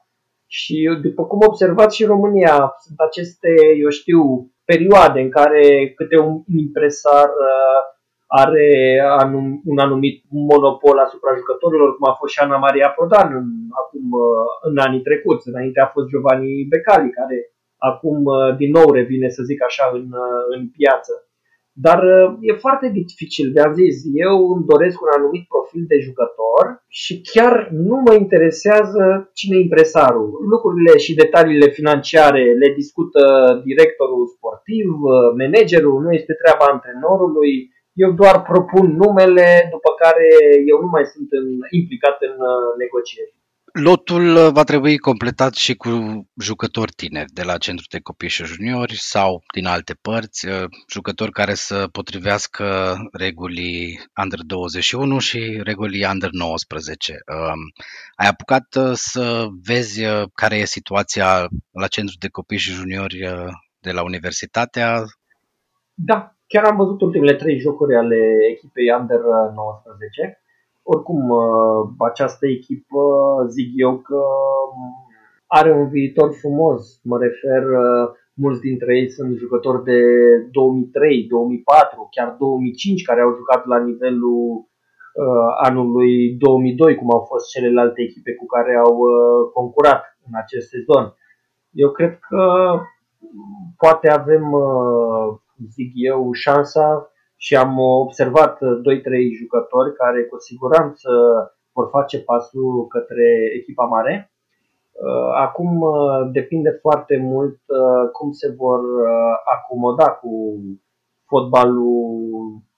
Și 0.48 0.98
după 1.02 1.26
cum 1.26 1.40
observați 1.48 1.96
și 1.96 2.06
România, 2.06 2.76
sunt 2.86 3.00
aceste, 3.08 3.50
eu 3.82 3.90
știu, 3.90 4.52
perioade 4.66 5.20
în 5.22 5.30
care 5.30 5.94
câte 5.96 6.18
un 6.18 6.44
impresar 6.58 7.30
are 8.28 8.70
anum, 9.24 9.62
un 9.66 9.78
anumit 9.78 10.24
monopol 10.30 10.98
asupra 11.00 11.36
jucătorilor, 11.40 11.90
cum 11.96 12.10
a 12.10 12.14
fost 12.20 12.34
și 12.34 12.40
Ana 12.40 12.58
Maria 12.58 12.90
Prodan 12.90 13.30
în, 13.42 13.48
acum, 13.82 14.06
uh, 14.12 14.48
în 14.68 14.78
anii 14.78 15.06
trecuți. 15.08 15.48
Înainte 15.48 15.80
a 15.80 15.92
fost 15.94 16.08
Giovanni 16.08 16.68
Becali, 16.72 17.18
care 17.20 17.38
acum 17.78 18.18
uh, 18.26 18.56
din 18.58 18.72
nou 18.78 18.92
revine, 18.92 19.30
să 19.30 19.44
zic 19.44 19.64
așa, 19.64 19.86
în, 19.94 20.08
uh, 20.26 20.44
în 20.56 20.70
piață. 20.78 21.14
Dar 21.78 22.00
e 22.40 22.64
foarte 22.66 22.88
dificil, 22.94 23.48
de-am 23.52 23.74
zis, 23.74 23.96
eu 24.28 24.36
îmi 24.54 24.66
doresc 24.74 25.02
un 25.02 25.12
anumit 25.18 25.46
profil 25.54 25.84
de 25.88 25.98
jucător 26.06 26.64
și 26.88 27.14
chiar 27.32 27.54
nu 27.72 27.96
mă 28.06 28.14
interesează 28.14 29.30
cine 29.34 29.56
e 29.58 29.68
impresarul. 29.68 30.30
Lucrurile 30.54 30.98
și 30.98 31.20
detaliile 31.22 31.70
financiare 31.80 32.44
le 32.62 32.70
discută 32.80 33.22
directorul 33.70 34.26
sportiv, 34.36 34.88
managerul, 35.42 36.02
nu 36.02 36.12
este 36.20 36.34
treaba 36.42 36.66
antrenorului, 36.74 37.54
eu 38.04 38.12
doar 38.22 38.36
propun 38.52 38.86
numele, 39.04 39.48
după 39.76 39.90
care 40.04 40.28
eu 40.72 40.78
nu 40.84 40.90
mai 40.96 41.06
sunt 41.14 41.30
în, 41.40 41.48
implicat 41.80 42.18
în 42.30 42.36
uh, 42.52 42.70
negocieri. 42.84 43.34
Lotul 43.84 44.36
uh, 44.36 44.50
va 44.52 44.64
trebui 44.64 44.98
completat 44.98 45.54
și 45.54 45.76
cu 45.76 45.90
jucători 46.42 46.92
tineri 46.92 47.32
de 47.32 47.44
la 47.44 47.58
centru 47.58 47.86
de 47.90 48.00
copii 48.00 48.30
și 48.30 48.44
juniori 48.44 48.94
sau 48.94 49.44
din 49.54 49.66
alte 49.66 49.94
părți, 50.02 50.48
uh, 50.48 50.64
jucători 50.90 51.32
care 51.32 51.54
să 51.54 51.88
potrivească 51.92 52.96
regulii 53.12 54.00
Under 54.24 54.40
21 54.46 55.20
și 55.20 55.62
regulii 55.64 56.06
Under 56.12 56.30
19. 56.32 57.12
Um, 57.12 57.60
ai 58.16 58.28
apucat 58.28 58.66
să 58.94 59.48
vezi 59.66 60.04
care 60.34 60.56
e 60.56 60.66
situația 60.66 61.48
la 61.72 61.88
centru 61.88 62.16
de 62.20 62.28
copii 62.28 62.58
și 62.58 62.72
juniori 62.72 63.20
de 63.80 63.92
la 63.92 64.04
universitatea? 64.04 65.04
Da, 65.94 66.36
Chiar 66.48 66.64
am 66.64 66.76
văzut 66.76 67.02
ultimele 67.02 67.36
trei 67.36 67.60
jocuri 67.60 67.96
ale 67.96 68.18
echipei 68.52 68.94
Under 69.00 69.20
19. 69.56 70.40
Oricum, 70.88 71.30
uh, 71.30 71.90
această 72.10 72.48
echipă, 72.48 73.02
zic 73.50 73.70
eu 73.76 73.98
că 73.98 74.22
are 75.48 75.72
un 75.72 75.88
viitor 75.90 76.30
frumos. 76.42 77.00
Mă 77.04 77.18
refer, 77.18 77.64
uh, 77.64 78.10
mulți 78.34 78.62
dintre 78.62 78.98
ei 78.98 79.10
sunt 79.10 79.38
jucători 79.38 79.84
de 79.84 80.00
2003, 80.52 81.28
2004, 81.30 82.08
chiar 82.12 82.36
2005, 82.40 83.04
care 83.04 83.22
au 83.22 83.36
jucat 83.36 83.66
la 83.66 83.80
nivelul 83.84 84.42
uh, 84.58 85.50
anului 85.64 86.36
2002, 86.38 86.96
cum 86.96 87.12
au 87.12 87.20
fost 87.20 87.50
celelalte 87.50 88.02
echipe 88.02 88.34
cu 88.34 88.46
care 88.46 88.76
au 88.76 88.98
concurat 89.54 90.04
în 90.28 90.34
acest 90.44 90.68
sezon. 90.70 91.14
Eu 91.72 91.90
cred 91.92 92.20
că 92.30 92.42
poate 93.78 94.10
avem 94.10 94.44
zic 95.70 95.92
eu, 95.94 96.32
șansa 96.32 97.10
și 97.46 97.56
am 97.56 97.80
observat 97.80 98.58
2-3 98.58 98.62
jucători 99.40 99.96
care 99.96 100.24
cu 100.24 100.38
siguranță 100.38 101.10
vor 101.74 101.88
face 101.92 102.18
pasul 102.20 102.88
către 102.88 103.28
echipa 103.60 103.86
mare. 103.86 104.32
Uh, 104.92 105.32
acum 105.46 105.82
uh, 105.82 106.30
depinde 106.32 106.70
foarte 106.70 107.18
mult 107.18 107.60
uh, 107.66 108.10
cum 108.12 108.32
se 108.32 108.50
vor 108.58 108.82
acomoda 109.56 110.10
cu 110.10 110.32
fotbalul 111.26 111.98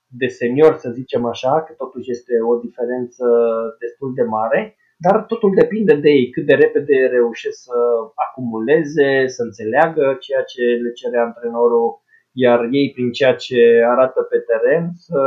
de 0.07 0.27
senior, 0.27 0.73
să 0.77 0.89
zicem 0.89 1.25
așa, 1.25 1.61
că 1.61 1.73
totuși 1.73 2.11
este 2.11 2.33
o 2.51 2.55
diferență 2.55 3.25
destul 3.79 4.13
de 4.13 4.23
mare, 4.23 4.75
dar 4.97 5.23
totul 5.23 5.51
depinde 5.55 5.95
de 5.95 6.09
ei, 6.09 6.29
cât 6.29 6.45
de 6.45 6.53
repede 6.53 6.95
reușesc 7.11 7.57
să 7.61 7.77
acumuleze, 8.25 9.27
să 9.27 9.41
înțeleagă 9.43 10.17
ceea 10.19 10.43
ce 10.43 10.61
le 10.61 10.91
cere 10.91 11.17
antrenorul 11.17 12.05
iar 12.43 12.59
ei, 12.71 12.91
prin 12.95 13.11
ceea 13.11 13.35
ce 13.35 13.59
arată 13.93 14.21
pe 14.21 14.37
teren, 14.49 14.91
să 15.07 15.19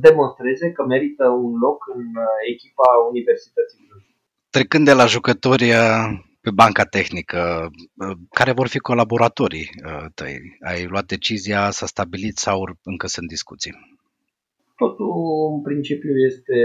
demonstreze 0.00 0.72
că 0.72 0.84
merită 0.84 1.28
un 1.28 1.54
loc 1.58 1.78
în 1.94 2.04
uh, 2.26 2.34
echipa 2.52 2.88
Universității 3.10 3.78
Cluj. 3.88 4.02
Trecând 4.50 4.84
de 4.84 4.92
la 4.92 5.06
jucători 5.06 5.66
uh, 5.70 6.04
pe 6.40 6.50
banca 6.62 6.84
tehnică, 6.84 7.40
uh, 8.02 8.16
care 8.38 8.52
vor 8.52 8.68
fi 8.68 8.78
colaboratorii 8.78 9.68
tăi? 10.14 10.36
Ai 10.70 10.86
luat 10.92 11.06
decizia, 11.06 11.70
s-a 11.70 11.86
stabilit 11.86 12.36
sau 12.36 12.58
încă 12.82 13.06
sunt 13.06 13.28
discuții? 13.28 13.72
Totul 14.76 15.12
în 15.54 15.62
principiu 15.62 16.14
este, 16.28 16.58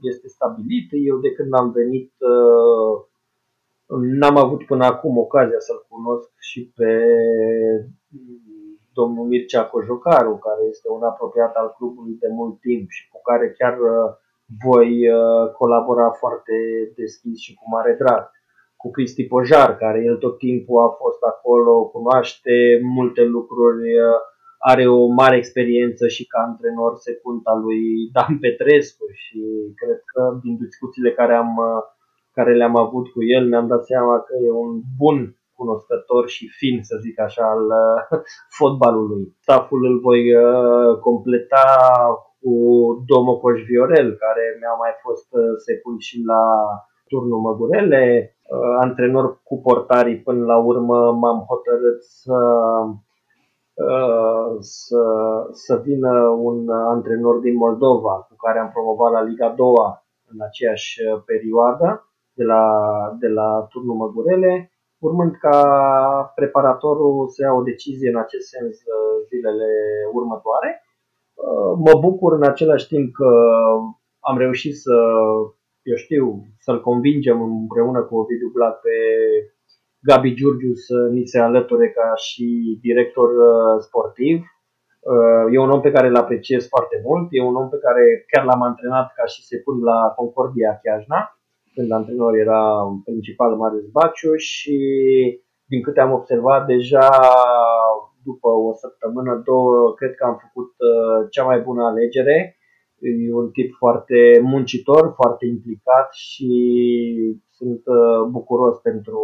este 0.00 0.28
stabilit. 0.28 0.88
Eu 1.08 1.16
de 1.18 1.30
când 1.36 1.54
am 1.54 1.70
venit 1.72 2.12
n-am 4.20 4.36
avut 4.36 4.66
până 4.66 4.84
acum 4.84 5.18
ocazia 5.18 5.58
să-l 5.58 5.86
cunosc 5.88 6.30
și 6.38 6.72
pe 6.76 6.90
domnul 9.00 9.26
Mircea 9.26 9.64
Cojocaru, 9.72 10.34
care 10.46 10.62
este 10.72 10.88
un 10.96 11.02
apropiat 11.10 11.52
al 11.60 11.68
clubului 11.76 12.16
de 12.22 12.28
mult 12.38 12.56
timp 12.66 12.84
și 12.96 13.02
cu 13.12 13.18
care 13.28 13.46
chiar 13.58 13.76
uh, 13.78 14.08
voi 14.66 14.90
uh, 15.08 15.44
colabora 15.58 16.10
foarte 16.22 16.54
deschis 17.00 17.36
și 17.44 17.52
cu 17.58 17.64
mare 17.74 17.92
drag. 18.02 18.22
Cu 18.80 18.90
Cristi 18.90 19.24
Pojar, 19.32 19.70
care 19.76 20.00
el 20.08 20.16
tot 20.24 20.38
timpul 20.38 20.78
a 20.86 20.90
fost 21.02 21.22
acolo, 21.32 21.74
cunoaște 21.94 22.54
multe 22.96 23.22
lucruri, 23.36 23.84
uh, 24.08 24.20
are 24.72 24.84
o 24.88 25.06
mare 25.06 25.36
experiență 25.36 26.04
și 26.08 26.26
ca 26.26 26.38
antrenor 26.48 26.92
secund 26.96 27.40
al 27.44 27.60
lui 27.66 27.82
Dan 28.14 28.38
Petrescu 28.42 29.04
și 29.22 29.40
cred 29.80 30.00
că 30.12 30.22
din 30.42 30.56
discuțiile 30.56 31.12
care, 31.12 31.34
am, 31.34 31.52
care 32.32 32.52
le-am 32.56 32.76
avut 32.76 33.06
cu 33.14 33.20
el 33.36 33.48
mi-am 33.48 33.66
dat 33.66 33.84
seama 33.84 34.14
că 34.26 34.34
e 34.46 34.50
un 34.50 34.80
bun 34.98 35.39
cunoscător 35.60 36.24
și 36.34 36.44
fin, 36.58 36.76
să 36.88 36.94
zic 37.04 37.16
așa, 37.26 37.44
al 37.54 37.64
uh, 37.82 37.98
fotbalului. 38.58 39.24
Staful 39.44 39.80
îl 39.90 39.96
voi 40.06 40.22
uh, 40.34 40.98
completa 41.06 41.66
cu 42.40 42.54
Domo 43.08 43.34
Coș 43.42 43.58
Viorel, 43.68 44.08
care 44.24 44.44
mi-a 44.60 44.76
mai 44.82 44.92
fost 45.04 45.28
uh, 45.30 45.42
secund 45.66 45.98
și 46.08 46.16
la 46.32 46.42
turnul 47.08 47.40
Măgurele, 47.46 48.34
antrenor 48.80 49.26
cu 49.48 49.60
portarii 49.66 50.22
până 50.26 50.44
la 50.44 50.58
urmă 50.70 50.98
m-am 51.12 51.40
hotărât 51.50 52.00
să 52.02 52.38
să, 54.58 55.02
să 55.50 55.80
vină 55.84 56.12
un 56.48 56.68
antrenor 56.68 57.36
din 57.38 57.56
Moldova 57.56 58.14
cu 58.28 58.34
care 58.44 58.58
am 58.58 58.70
promovat 58.70 59.12
la 59.12 59.22
Liga 59.22 59.48
2 59.56 59.66
în 60.32 60.38
aceeași 60.48 61.00
perioadă 61.24 62.10
de 62.32 62.44
la, 62.44 62.62
de 63.18 63.28
la 63.28 63.66
turnul 63.70 63.96
Măgurele 63.96 64.70
urmând 65.06 65.32
ca 65.44 65.58
preparatorul 66.34 67.28
să 67.28 67.42
ia 67.42 67.52
o 67.52 67.62
decizie 67.62 68.08
în 68.10 68.18
acest 68.18 68.46
sens 68.54 68.74
uh, 68.76 69.14
zilele 69.28 69.70
următoare. 70.12 70.70
Uh, 71.34 71.72
mă 71.86 71.94
bucur 72.00 72.32
în 72.32 72.44
același 72.52 72.86
timp 72.86 73.14
că 73.14 73.30
am 74.30 74.36
reușit 74.38 74.74
să, 74.84 74.96
eu 75.82 75.96
știu, 75.96 76.24
să-l 76.58 76.80
convingem 76.80 77.42
împreună 77.42 78.00
cu 78.02 78.16
Ovidiu 78.16 78.50
Blac 78.54 78.80
pe 78.80 78.96
Gabi 80.08 80.34
Giurgiu 80.34 80.74
să 80.74 80.96
ni 81.10 81.26
se 81.26 81.38
alăture 81.38 81.88
ca 81.90 82.14
și 82.14 82.78
director 82.82 83.28
uh, 83.28 83.80
sportiv. 83.86 84.38
E 85.52 85.58
un 85.58 85.70
om 85.70 85.80
pe 85.80 85.90
care 85.90 86.06
îl 86.08 86.16
apreciez 86.16 86.68
foarte 86.68 87.00
mult, 87.04 87.28
e 87.30 87.42
un 87.42 87.56
om 87.56 87.68
pe 87.68 87.78
care 87.78 88.24
chiar 88.30 88.44
l-am 88.44 88.62
antrenat 88.62 89.12
ca 89.16 89.24
și 89.24 89.46
secund 89.46 89.82
la 89.82 89.98
Concordia 90.16 90.80
Chiajna 90.82 91.39
când 91.80 91.92
antrenor 91.92 92.34
era 92.34 92.62
principal 93.04 93.56
Marius 93.56 93.88
Baciu 93.96 94.34
și 94.34 94.76
din 95.64 95.82
câte 95.82 96.00
am 96.00 96.12
observat 96.12 96.66
deja 96.66 97.08
după 98.28 98.48
o 98.48 98.74
săptămână, 98.82 99.42
două, 99.44 99.94
cred 99.94 100.14
că 100.14 100.24
am 100.24 100.36
făcut 100.44 100.70
uh, 100.78 101.26
cea 101.30 101.44
mai 101.44 101.60
bună 101.60 101.82
alegere. 101.84 102.56
E 103.30 103.34
un 103.42 103.50
tip 103.50 103.70
foarte 103.82 104.40
muncitor, 104.42 105.12
foarte 105.20 105.46
implicat 105.46 106.08
și 106.12 106.50
sunt 107.50 107.82
uh, 107.84 108.22
bucuros 108.30 108.76
pentru, 108.78 109.20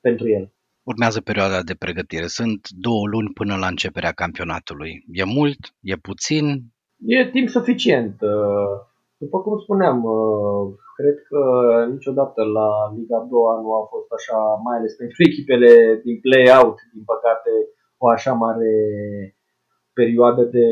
pentru 0.00 0.28
el. 0.28 0.52
Urmează 0.82 1.20
perioada 1.20 1.60
de 1.62 1.74
pregătire. 1.84 2.26
Sunt 2.26 2.60
două 2.86 3.04
luni 3.12 3.30
până 3.34 3.54
la 3.56 3.66
începerea 3.66 4.12
campionatului. 4.22 4.92
E 5.20 5.24
mult? 5.24 5.60
E 5.80 5.96
puțin? 5.96 6.44
E 7.06 7.30
timp 7.30 7.48
suficient. 7.48 8.16
Uh, 8.20 8.91
după 9.22 9.38
cum 9.44 9.58
spuneam, 9.58 9.98
Cred 10.98 11.16
că 11.28 11.40
niciodată 11.94 12.40
la 12.58 12.68
Liga 12.96 13.20
2 13.30 13.62
nu 13.64 13.70
a 13.80 13.82
fost 13.92 14.10
așa, 14.18 14.38
mai 14.66 14.76
ales 14.78 14.92
pentru 15.00 15.18
echipele 15.28 15.72
din 16.04 16.16
play-out, 16.24 16.78
din 16.94 17.04
păcate, 17.12 17.52
o 18.02 18.06
așa 18.16 18.32
mare 18.44 18.74
perioadă 20.00 20.42
de, 20.56 20.68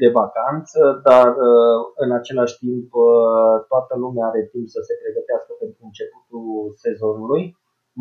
de 0.00 0.08
vacanță, 0.20 0.80
dar 1.08 1.28
uh, 1.48 1.78
în 2.04 2.10
același 2.18 2.54
timp 2.62 2.88
uh, 3.06 3.56
toată 3.70 3.94
lumea 4.04 4.24
are 4.26 4.42
timp 4.52 4.66
să 4.74 4.80
se 4.88 4.94
pregătească 5.02 5.52
pentru 5.62 5.80
începutul 5.84 6.46
sezonului, 6.84 7.42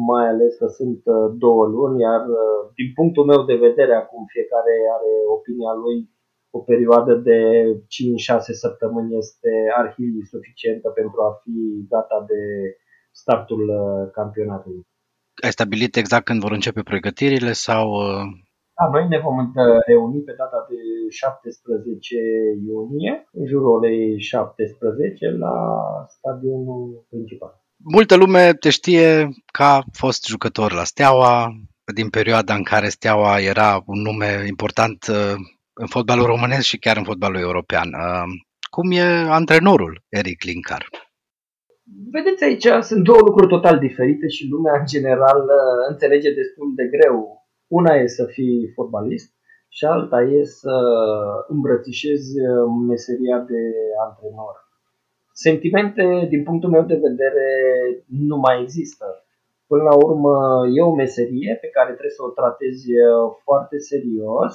mai 0.10 0.26
ales 0.32 0.52
că 0.62 0.68
sunt 0.80 1.02
uh, 1.16 1.28
două 1.44 1.64
luni, 1.76 2.02
iar 2.08 2.24
din 2.80 2.90
punctul 2.98 3.26
meu 3.32 3.42
de 3.52 3.58
vedere, 3.68 3.94
acum 3.98 4.22
fiecare 4.36 4.74
are 4.96 5.12
opinia 5.36 5.74
lui, 5.84 5.98
o 6.58 6.60
perioadă 6.72 7.14
de 7.30 7.40
5-6 7.76 8.40
săptămâni 8.64 9.18
este 9.18 9.52
arhi 9.78 10.08
suficientă 10.32 10.88
pentru 10.90 11.20
a 11.28 11.30
fi 11.42 11.56
gata 11.90 12.26
de 12.32 12.42
startul 13.12 13.64
campionatului. 14.18 14.84
Ai 15.44 15.52
stabilit 15.52 15.96
exact 15.96 16.26
când 16.26 16.42
vor 16.42 16.52
începe 16.52 16.82
pregătirile 16.82 17.52
sau 17.52 17.86
da, 18.80 18.90
noi 18.92 19.08
ne 19.08 19.20
vom 19.20 19.38
reuni 19.88 20.22
pe 20.22 20.34
data 20.38 20.66
de 20.70 20.76
17 21.10 22.16
iunie, 22.68 23.28
în 23.32 23.46
jurul 23.48 23.70
orei 23.78 24.20
17, 24.20 25.30
la 25.30 25.56
stadionul 26.08 27.06
principal. 27.10 27.54
Multă 27.96 28.16
lume 28.16 28.54
te 28.54 28.70
știe 28.70 29.30
ca 29.52 29.84
fost 29.92 30.26
jucător 30.26 30.72
la 30.74 30.84
Steaua, 30.84 31.48
din 31.94 32.10
perioada 32.10 32.54
în 32.54 32.64
care 32.64 32.90
Steaua 32.90 33.40
era 33.40 33.82
un 33.86 34.02
nume 34.02 34.44
important 34.48 35.06
uh, 35.10 35.36
în 35.84 35.88
fotbalul 35.88 36.26
românesc 36.26 36.66
și 36.72 36.78
chiar 36.78 36.98
în 36.98 37.04
fotbalul 37.04 37.40
european. 37.40 37.88
Uh, 37.88 38.28
cum 38.76 38.92
e 38.92 39.02
antrenorul 39.40 40.04
Eric 40.10 40.44
Linkar? 40.44 40.84
Vedeți, 42.12 42.44
aici 42.44 42.68
sunt 42.82 43.04
două 43.04 43.20
lucruri 43.20 43.54
total 43.56 43.80
diferite 43.80 44.28
și 44.28 44.48
lumea 44.50 44.80
în 44.80 44.86
general 44.86 45.42
uh, 45.42 45.90
înțelege 45.90 46.34
destul 46.34 46.68
de 46.76 46.86
greu 46.96 47.48
una 47.68 47.94
e 47.94 48.08
să 48.08 48.26
fii 48.26 48.72
fotbalist 48.76 49.34
și 49.70 49.86
alta 49.86 50.22
e 50.22 50.44
să 50.44 50.76
îmbrățișezi 51.48 52.32
uh, 52.40 52.48
meseria 52.88 53.40
de 53.40 53.62
antrenor. 54.08 54.56
Sentimente, 55.34 56.28
din 56.30 56.44
punctul 56.44 56.70
meu 56.70 56.84
de 56.84 57.00
vedere, 57.08 57.48
nu 58.08 58.38
mai 58.38 58.62
există. 58.62 59.06
Până 59.68 59.84
la 59.84 59.96
urmă, 59.96 60.34
e 60.76 60.82
o 60.82 60.96
meserie 60.96 61.58
pe 61.62 61.68
care 61.68 61.92
trebuie 61.92 62.20
să 62.20 62.24
o 62.24 62.36
tratezi 62.40 62.92
uh, 62.92 63.36
foarte 63.44 63.78
serios. 63.78 64.54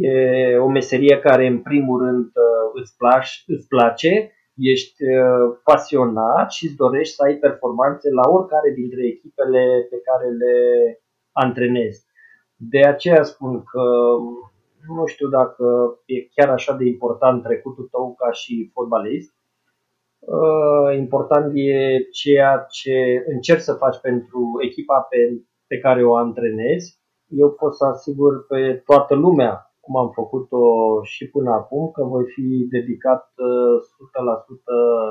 E 0.00 0.56
o 0.56 0.68
meserie 0.68 1.18
care, 1.18 1.46
în 1.46 1.62
primul 1.62 2.04
rând, 2.04 2.24
uh, 2.24 2.80
îți, 2.80 2.96
place, 2.96 3.30
îți 3.46 3.68
place, 3.68 4.32
ești 4.56 5.02
pasionat 5.64 6.52
și 6.52 6.64
îți 6.66 6.76
dorești 6.76 7.14
să 7.14 7.22
ai 7.22 7.34
performanțe 7.34 8.10
la 8.10 8.30
oricare 8.30 8.70
dintre 8.70 9.06
echipele 9.06 9.86
pe 9.90 9.96
care 10.00 10.28
le 10.30 10.56
antrenezi. 11.32 12.04
De 12.56 12.84
aceea 12.84 13.22
spun 13.22 13.62
că 13.62 13.82
nu 14.96 15.06
știu 15.06 15.28
dacă 15.28 15.64
e 16.06 16.28
chiar 16.34 16.50
așa 16.50 16.72
de 16.76 16.84
important 16.84 17.42
trecutul 17.42 17.88
tău 17.90 18.14
ca 18.14 18.32
și 18.32 18.70
fotbalist. 18.72 19.34
Uh, 20.18 20.96
important 20.96 21.52
e 21.54 21.98
ceea 22.12 22.66
ce 22.70 23.24
încerci 23.26 23.62
să 23.62 23.72
faci 23.72 23.98
pentru 24.00 24.52
echipa 24.60 25.06
pe, 25.10 25.16
pe 25.66 25.78
care 25.78 26.04
o 26.04 26.14
antrenezi. 26.14 27.02
Eu 27.42 27.50
pot 27.50 27.76
să 27.76 27.84
asigur 27.84 28.46
pe 28.46 28.82
toată 28.84 29.14
lumea, 29.14 29.52
cum 29.80 29.96
am 29.96 30.10
făcut-o 30.10 30.62
și 31.02 31.28
până 31.28 31.50
acum, 31.50 31.90
că 31.90 32.02
voi 32.04 32.24
fi 32.34 32.46
dedicat 32.76 33.22
100% 33.24 33.34
uh, 33.34 35.10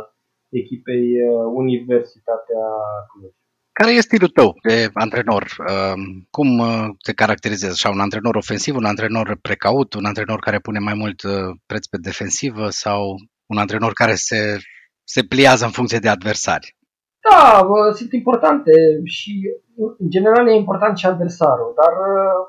echipei 0.49 1.05
uh, 1.21 1.51
Universitatea 1.53 2.63
Cluj. 3.11 3.31
Care 3.79 3.91
este 3.91 4.01
stilul 4.01 4.29
tău 4.29 4.55
de 4.63 4.89
antrenor? 4.93 5.43
Ehm, 5.67 6.27
cum 6.29 6.59
uh, 6.59 6.89
te 7.01 7.13
caracterizezi? 7.13 7.73
Așa, 7.73 7.89
un 7.89 7.99
antrenor 7.99 8.35
ofensiv, 8.35 8.75
un 8.75 8.85
antrenor 8.85 9.37
precaut, 9.41 9.93
un 9.93 10.05
antrenor 10.05 10.39
care 10.39 10.59
pune 10.59 10.79
mai 10.79 10.93
mult 10.93 11.23
uh, 11.23 11.31
preț 11.65 11.85
pe 11.85 11.97
defensivă 11.97 12.69
sau 12.69 13.15
un 13.45 13.57
antrenor 13.57 13.93
care 13.93 14.15
se, 14.15 14.57
se 15.03 15.21
pliază 15.23 15.65
în 15.65 15.71
funcție 15.71 15.99
de 15.99 16.09
adversari? 16.09 16.75
Da, 17.29 17.67
sunt 17.93 18.11
importante 18.11 18.71
și 19.03 19.33
în 19.97 20.09
general 20.09 20.47
e 20.47 20.53
important 20.53 20.97
și 20.97 21.05
adversarul, 21.05 21.73
dar 21.75 21.93
uh, 21.93 22.39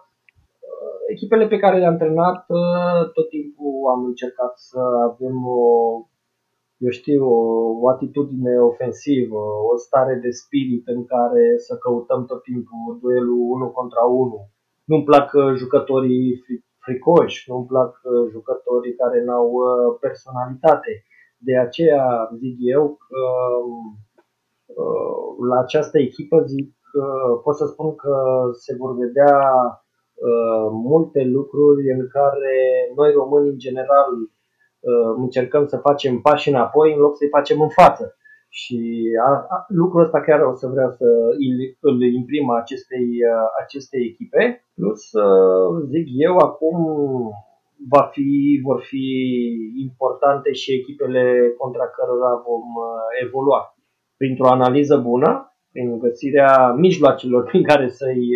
echipele 1.12 1.46
pe 1.46 1.58
care 1.58 1.78
le-am 1.78 1.92
antrenat 1.92 2.46
tot 3.12 3.28
timpul 3.28 3.90
am 3.94 4.04
încercat 4.04 4.52
să 4.56 4.80
avem 5.10 5.46
o 5.46 5.62
eu 6.84 6.90
știu, 6.90 7.22
o, 7.28 7.40
o 7.80 7.88
atitudine 7.88 8.58
ofensivă, 8.58 9.42
o 9.72 9.76
stare 9.76 10.14
de 10.22 10.30
spirit 10.30 10.86
în 10.86 11.04
care 11.04 11.44
să 11.56 11.76
căutăm 11.76 12.26
tot 12.26 12.42
timpul 12.42 12.98
duelul 13.00 13.40
1 13.50 13.68
contra 13.70 14.04
1. 14.04 14.48
Nu-mi 14.84 15.04
plac 15.04 15.32
uh, 15.32 15.54
jucătorii 15.56 16.44
fricoși, 16.84 17.50
nu-mi 17.50 17.66
plac 17.66 18.00
uh, 18.02 18.30
jucătorii 18.30 18.94
care 18.94 19.24
n-au 19.24 19.50
uh, 19.52 19.96
personalitate. 20.00 21.04
De 21.38 21.58
aceea 21.58 22.30
zic 22.36 22.56
eu 22.58 22.98
că 23.06 23.22
la 25.48 25.58
această 25.58 25.98
echipă 25.98 26.42
zic, 26.46 26.74
pot 27.42 27.56
să 27.56 27.66
spun 27.66 27.94
că 27.94 28.14
se 28.52 28.74
vor 28.78 28.96
vedea 28.96 29.34
multe 30.70 31.24
lucruri 31.24 31.90
în 31.90 32.06
care 32.12 32.56
noi 32.96 33.12
români 33.12 33.48
în 33.48 33.58
general 33.58 34.08
Uh, 34.90 35.14
încercăm 35.16 35.66
să 35.66 35.76
facem 35.76 36.20
pași 36.20 36.48
înapoi 36.48 36.92
în 36.92 36.98
loc 36.98 37.16
să-i 37.16 37.28
facem 37.28 37.60
în 37.60 37.68
față. 37.68 38.16
Și 38.48 39.08
a, 39.26 39.30
a, 39.54 39.64
lucrul 39.68 40.02
ăsta 40.04 40.20
chiar 40.20 40.40
o 40.40 40.54
să 40.54 40.66
vreau 40.66 40.90
să 40.90 41.04
îl, 41.46 41.56
îl 41.80 42.02
imprim 42.02 42.50
acestei, 42.50 43.08
uh, 43.32 43.48
acestei 43.62 44.02
echipe. 44.10 44.64
Plus, 44.74 45.12
uh, 45.12 45.84
zic 45.88 46.06
eu, 46.26 46.36
acum 46.36 46.78
va 47.88 48.02
fi, 48.12 48.60
vor 48.64 48.80
fi 48.82 49.06
importante 49.86 50.52
și 50.52 50.72
echipele 50.72 51.54
contra 51.58 51.86
cărora 51.86 52.42
vom 52.46 52.66
evolua. 53.24 53.73
Printr-o 54.16 54.48
analiză 54.48 54.96
bună, 54.96 55.30
prin 55.72 55.98
găsirea 55.98 56.72
mijloacelor 56.72 57.44
prin 57.50 57.62
care 57.62 57.88
să-i 57.88 58.28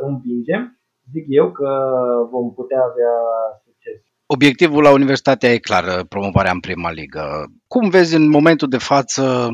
învingem, 0.00 0.80
zic 1.12 1.24
eu 1.28 1.52
că 1.52 1.68
vom 2.30 2.54
putea 2.54 2.80
avea 2.90 3.14
Obiectivul 4.34 4.82
la 4.82 4.92
Universitatea 4.92 5.52
e 5.52 5.58
clar, 5.58 5.84
promovarea 6.08 6.50
în 6.50 6.60
prima 6.60 6.90
ligă. 6.90 7.24
Cum 7.66 7.88
vezi 7.88 8.16
în 8.16 8.28
momentul 8.28 8.68
de 8.68 8.78
față 8.78 9.50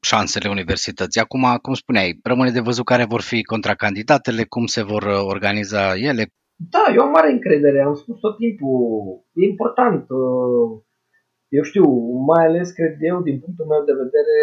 șansele 0.00 0.48
universității? 0.48 1.20
Acum, 1.20 1.42
cum 1.62 1.74
spuneai, 1.74 2.18
rămâne 2.22 2.50
de 2.50 2.60
văzut 2.60 2.84
care 2.84 3.04
vor 3.04 3.20
fi 3.20 3.42
contracandidatele, 3.42 4.44
cum 4.44 4.66
se 4.66 4.82
vor 4.82 5.02
organiza 5.02 5.96
ele. 5.96 6.26
Da, 6.56 6.84
eu 6.94 7.02
am 7.02 7.10
mare 7.10 7.30
încredere, 7.32 7.82
am 7.82 7.94
spus 7.94 8.18
tot 8.20 8.36
timpul. 8.36 8.80
E 9.34 9.48
important. 9.48 10.06
Uh, 10.08 10.82
eu 11.58 11.62
știu, 11.70 11.84
mai 12.30 12.42
ales 12.46 12.68
cred 12.78 12.96
eu, 13.10 13.16
din 13.28 13.36
punctul 13.42 13.66
meu 13.72 13.82
de 13.88 13.98
vedere, 14.02 14.38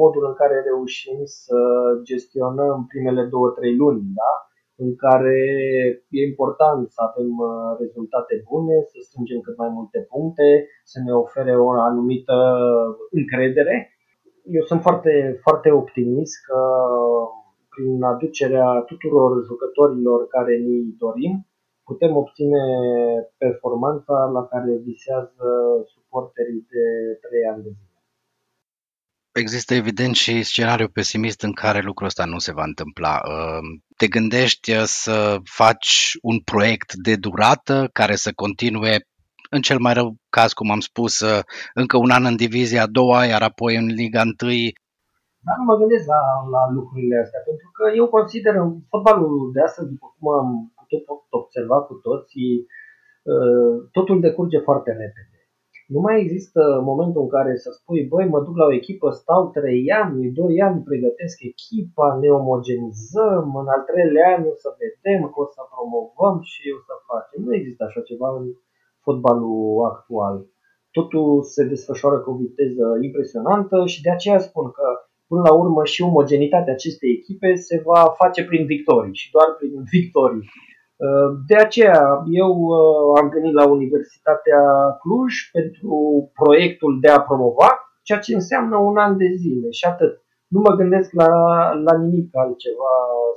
modul 0.00 0.24
în 0.30 0.34
care 0.40 0.56
reușim 0.70 1.18
să 1.24 1.58
gestionăm 2.10 2.86
primele 2.92 3.22
două, 3.32 3.48
trei 3.48 3.74
luni, 3.82 4.02
da? 4.20 4.32
în 4.76 4.90
care 5.04 5.38
e 6.18 6.28
important 6.30 6.90
să 6.90 7.00
avem 7.08 7.30
uh, 7.38 7.70
rezultate 7.82 8.34
bune, 8.48 8.76
să 8.90 8.96
strângem 9.00 9.40
cât 9.40 9.56
mai 9.56 9.70
multe 9.78 9.98
puncte, 10.12 10.48
să 10.84 10.98
ne 11.04 11.12
ofere 11.12 11.54
o 11.58 11.70
anumită 11.70 12.36
încredere. 13.10 13.76
Eu 14.58 14.64
sunt 14.70 14.80
foarte, 14.86 15.38
foarte 15.42 15.70
optimist 15.70 16.34
că 16.46 16.60
prin 17.74 18.02
aducerea 18.02 18.68
tuturor 18.90 19.44
jucătorilor 19.44 20.26
care 20.26 20.54
ni 20.56 20.94
dorim, 20.98 21.34
putem 21.84 22.16
obține 22.16 22.62
performanța 23.38 24.16
la 24.36 24.46
care 24.46 24.72
visează 24.84 25.48
suporterii 25.94 26.66
de 26.70 26.84
3 27.28 27.46
ani 27.52 27.62
de 27.62 27.68
zi. 27.68 27.84
Există 29.32 29.74
evident 29.74 30.14
și 30.14 30.42
scenariu 30.42 30.88
pesimist 30.88 31.42
în 31.42 31.52
care 31.52 31.80
lucrul 31.80 32.06
ăsta 32.06 32.24
nu 32.24 32.38
se 32.38 32.52
va 32.52 32.62
întâmpla. 32.62 33.14
Ehm, 33.14 33.82
te 33.96 34.06
gândești 34.08 34.70
uh, 34.70 34.82
să 34.84 35.38
faci 35.44 36.12
un 36.22 36.40
proiect 36.40 36.94
de 36.94 37.16
durată 37.16 37.88
care 37.92 38.14
să 38.14 38.30
continue 38.32 39.06
în 39.50 39.60
cel 39.60 39.78
mai 39.78 39.94
rău 39.94 40.08
caz, 40.28 40.52
cum 40.52 40.70
am 40.70 40.80
spus, 40.80 41.20
uh, 41.20 41.40
încă 41.74 41.96
un 41.96 42.10
an 42.10 42.24
în 42.24 42.36
divizia 42.36 42.82
a 42.82 42.94
doua, 42.98 43.24
iar 43.24 43.42
apoi 43.42 43.76
în 43.76 43.86
Liga 43.86 44.20
1. 44.20 44.32
Dar 45.46 45.56
nu 45.60 45.64
mă 45.70 45.76
gândesc 45.80 46.06
la, 46.14 46.22
la 46.54 46.62
lucrurile 46.76 47.16
astea, 47.24 47.40
pentru 47.48 47.68
că 47.76 47.84
eu 48.00 48.06
consider 48.16 48.54
fotbalul 48.90 49.50
de 49.54 49.60
astăzi, 49.68 49.90
după 49.92 50.06
cum 50.14 50.24
am 50.40 50.48
putut 50.98 51.32
observa 51.42 51.78
cu 51.80 51.94
toții, 51.94 52.66
uh, 53.32 53.88
totul 53.92 54.20
decurge 54.20 54.58
foarte 54.58 54.90
repede. 54.90 55.34
Nu 55.86 56.00
mai 56.00 56.20
există 56.20 56.80
momentul 56.90 57.22
în 57.22 57.28
care 57.28 57.56
să 57.56 57.70
spui, 57.70 58.02
băi, 58.12 58.26
mă 58.28 58.40
duc 58.40 58.56
la 58.56 58.64
o 58.66 58.72
echipă, 58.80 59.10
stau 59.10 59.50
3 59.50 59.90
ani, 60.02 60.30
2 60.30 60.60
ani, 60.62 60.82
pregătesc 60.82 61.36
echipa, 61.52 62.18
ne 62.20 62.28
omogenizăm, 62.28 63.46
în 63.62 63.66
al 63.74 63.82
treilea 63.88 64.28
an 64.36 64.42
o 64.52 64.54
să 64.62 64.68
vedem 64.82 65.22
că 65.32 65.38
o 65.44 65.46
să 65.54 65.60
promovăm 65.72 66.36
și 66.50 66.62
o 66.78 66.80
să 66.86 66.94
facem. 67.08 67.38
Nu 67.44 67.54
există 67.54 67.82
așa 67.84 68.00
ceva 68.10 68.28
în 68.38 68.44
fotbalul 69.04 69.84
actual. 69.92 70.36
Totul 70.96 71.42
se 71.42 71.62
desfășoară 71.72 72.18
cu 72.20 72.30
o 72.30 72.40
viteză 72.44 72.86
impresionantă 73.08 73.76
și 73.92 74.02
de 74.02 74.10
aceea 74.10 74.38
spun 74.38 74.66
că 74.70 74.86
până 75.30 75.42
la 75.48 75.54
urmă 75.62 75.84
și 75.84 76.02
omogenitatea 76.02 76.72
acestei 76.72 77.10
echipe 77.18 77.54
se 77.54 77.76
va 77.84 78.00
face 78.20 78.44
prin 78.44 78.64
victorii 78.66 79.14
și 79.20 79.30
doar 79.30 79.48
prin 79.58 79.74
victorii 79.96 80.44
De 81.46 81.56
aceea 81.56 82.22
eu 82.30 82.52
am 83.20 83.28
venit 83.28 83.54
la 83.54 83.66
Universitatea 83.66 84.62
Cluj 85.00 85.32
pentru 85.52 85.94
proiectul 86.34 86.98
de 87.00 87.08
a 87.08 87.20
promova, 87.20 87.70
ceea 88.02 88.18
ce 88.18 88.34
înseamnă 88.34 88.76
un 88.76 88.96
an 88.96 89.16
de 89.16 89.30
zile 89.36 89.70
și 89.70 89.84
atât. 89.84 90.22
Nu 90.46 90.60
mă 90.60 90.74
gândesc 90.74 91.12
la, 91.12 91.28
la 91.86 91.98
nimic 91.98 92.28
altceva, 92.36 92.92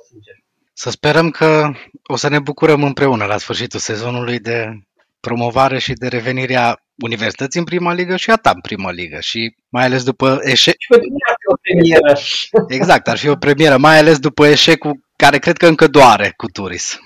sincer. 0.09 0.35
Să 0.73 0.89
sperăm 0.89 1.29
că 1.29 1.71
o 2.03 2.15
să 2.15 2.29
ne 2.29 2.39
bucurăm 2.39 2.83
împreună 2.83 3.25
la 3.25 3.37
sfârșitul 3.37 3.79
sezonului 3.79 4.39
de 4.39 4.65
promovare 5.19 5.77
și 5.77 5.93
de 5.93 6.07
revenirea 6.07 6.81
universității 7.03 7.59
în 7.59 7.65
prima 7.65 7.93
ligă 7.93 8.15
și 8.15 8.31
a 8.31 8.35
ta 8.35 8.51
în 8.55 8.61
prima 8.61 8.91
ligă 8.91 9.19
și 9.19 9.55
mai 9.69 9.85
ales 9.85 10.03
după 10.03 10.39
eșec. 10.41 10.75
Și 10.77 10.87
pentru 10.89 11.07
mine 11.07 11.25
ar 11.29 11.35
fi 11.39 11.47
o 11.53 11.57
premieră. 11.61 12.19
Exact, 12.67 13.07
ar 13.07 13.17
fi 13.17 13.29
o 13.29 13.35
premieră, 13.35 13.77
mai 13.77 13.97
ales 13.97 14.19
după 14.19 14.45
eșecul 14.45 14.99
care 15.15 15.37
cred 15.37 15.57
că 15.57 15.67
încă 15.67 15.87
doare 15.87 16.33
cu 16.37 16.45
Turis. 16.45 16.99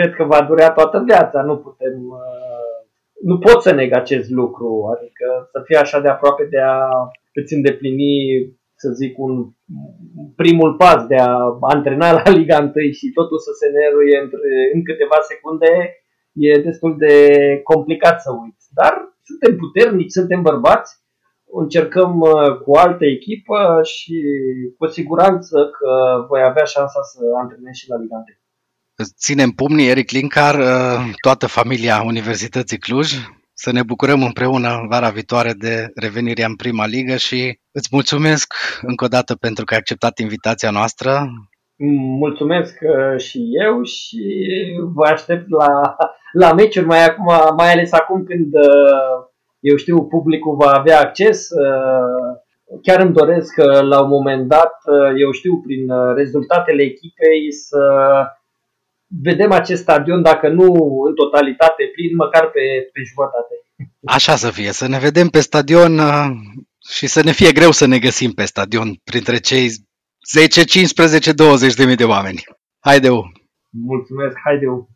Cred 0.00 0.14
că 0.14 0.24
va 0.24 0.42
durea 0.42 0.70
toată 0.70 1.02
viața, 1.06 1.42
nu 1.42 1.56
putem, 1.56 1.96
uh, 2.22 2.76
nu 3.22 3.38
pot 3.38 3.62
să 3.62 3.72
neg 3.72 3.92
acest 3.92 4.30
lucru, 4.30 4.68
adică 4.96 5.48
să 5.52 5.62
fie 5.64 5.76
așa 5.76 6.00
de 6.00 6.08
aproape 6.08 6.44
de 6.50 6.60
a 6.60 6.88
îți 7.32 7.54
îndeplini 7.54 8.12
să 8.74 8.88
zic, 8.90 9.18
un 9.18 9.34
primul 10.36 10.74
pas 10.74 11.06
de 11.06 11.16
a 11.16 11.58
antrena 11.60 12.12
la 12.12 12.30
Liga 12.30 12.58
1 12.58 12.90
și 12.98 13.10
totul 13.14 13.38
să 13.38 13.50
se 13.60 13.68
neruie 13.68 14.18
între, 14.22 14.48
în 14.74 14.84
câteva 14.84 15.18
secunde, 15.20 15.72
e 16.32 16.62
destul 16.68 16.96
de 16.98 17.14
complicat 17.62 18.20
să 18.20 18.30
uiți. 18.42 18.66
Dar 18.80 18.92
suntem 19.22 19.56
puternici, 19.56 20.16
suntem 20.18 20.42
bărbați, 20.42 20.90
încercăm 21.62 22.20
uh, 22.20 22.56
cu 22.64 22.72
altă 22.72 23.04
echipă 23.04 23.80
și 23.82 24.16
cu 24.78 24.86
siguranță 24.86 25.56
că 25.78 25.90
voi 26.28 26.42
avea 26.42 26.64
șansa 26.64 27.02
să 27.02 27.20
antrenez 27.40 27.74
și 27.74 27.88
la 27.88 27.96
Liga 27.96 28.16
1. 28.16 28.24
Ținem 29.04 29.50
pumnii, 29.50 29.88
Eric 29.88 30.10
Linkar, 30.10 30.58
uh, 30.58 31.14
toată 31.20 31.46
familia 31.46 32.02
Universității 32.02 32.78
Cluj, 32.78 33.12
să 33.52 33.72
ne 33.72 33.82
bucurăm 33.82 34.22
împreună 34.22 34.86
vara 34.88 35.08
viitoare 35.08 35.52
de 35.52 35.90
revenirea 35.94 36.46
în 36.46 36.56
prima 36.56 36.86
ligă 36.86 37.16
și 37.16 37.58
îți 37.72 37.88
mulțumesc 37.90 38.54
încă 38.82 39.04
o 39.04 39.08
dată 39.08 39.34
pentru 39.34 39.64
că 39.64 39.72
ai 39.72 39.78
acceptat 39.78 40.18
invitația 40.18 40.70
noastră. 40.70 41.26
Mulțumesc 42.18 42.78
uh, 42.82 43.20
și 43.20 43.48
eu 43.66 43.82
și 43.82 44.22
vă 44.94 45.04
aștept 45.04 45.48
la, 45.48 45.96
la 46.32 46.52
meciuri, 46.52 46.86
mai, 46.86 47.04
acum, 47.04 47.54
mai 47.56 47.72
ales 47.72 47.92
acum 47.92 48.24
când 48.24 48.54
uh, 48.54 49.28
eu 49.60 49.76
știu 49.76 50.04
publicul 50.04 50.56
va 50.56 50.70
avea 50.70 51.00
acces. 51.00 51.48
Uh, 51.50 52.78
chiar 52.82 53.00
îmi 53.00 53.12
doresc 53.12 53.56
la 53.80 54.02
un 54.02 54.08
moment 54.08 54.48
dat, 54.48 54.72
eu 55.16 55.30
știu 55.30 55.60
prin 55.66 55.86
rezultatele 56.14 56.82
echipei 56.82 57.52
să 57.52 57.78
vedem 59.22 59.52
acest 59.52 59.82
stadion, 59.82 60.22
dacă 60.22 60.48
nu 60.48 60.64
în 61.06 61.14
totalitate 61.14 61.84
plin, 61.94 62.14
măcar 62.16 62.50
pe, 62.50 62.60
pe 62.92 63.00
jumătate. 63.02 63.54
Așa 64.04 64.36
să 64.36 64.50
fie, 64.50 64.72
să 64.72 64.88
ne 64.88 64.98
vedem 64.98 65.28
pe 65.28 65.40
stadion 65.40 65.98
uh, 65.98 66.30
și 66.88 67.06
să 67.06 67.22
ne 67.22 67.32
fie 67.32 67.52
greu 67.52 67.70
să 67.70 67.86
ne 67.86 67.98
găsim 67.98 68.32
pe 68.32 68.44
stadion 68.44 68.94
printre 69.04 69.36
cei 69.36 69.68
10, 70.32 70.64
15, 70.64 71.32
20 71.32 71.74
de 71.74 71.84
mii 71.84 71.96
de 71.96 72.04
oameni. 72.04 72.42
Haideu! 72.78 73.32
Mulțumesc, 73.70 74.36
haideu! 74.44 74.88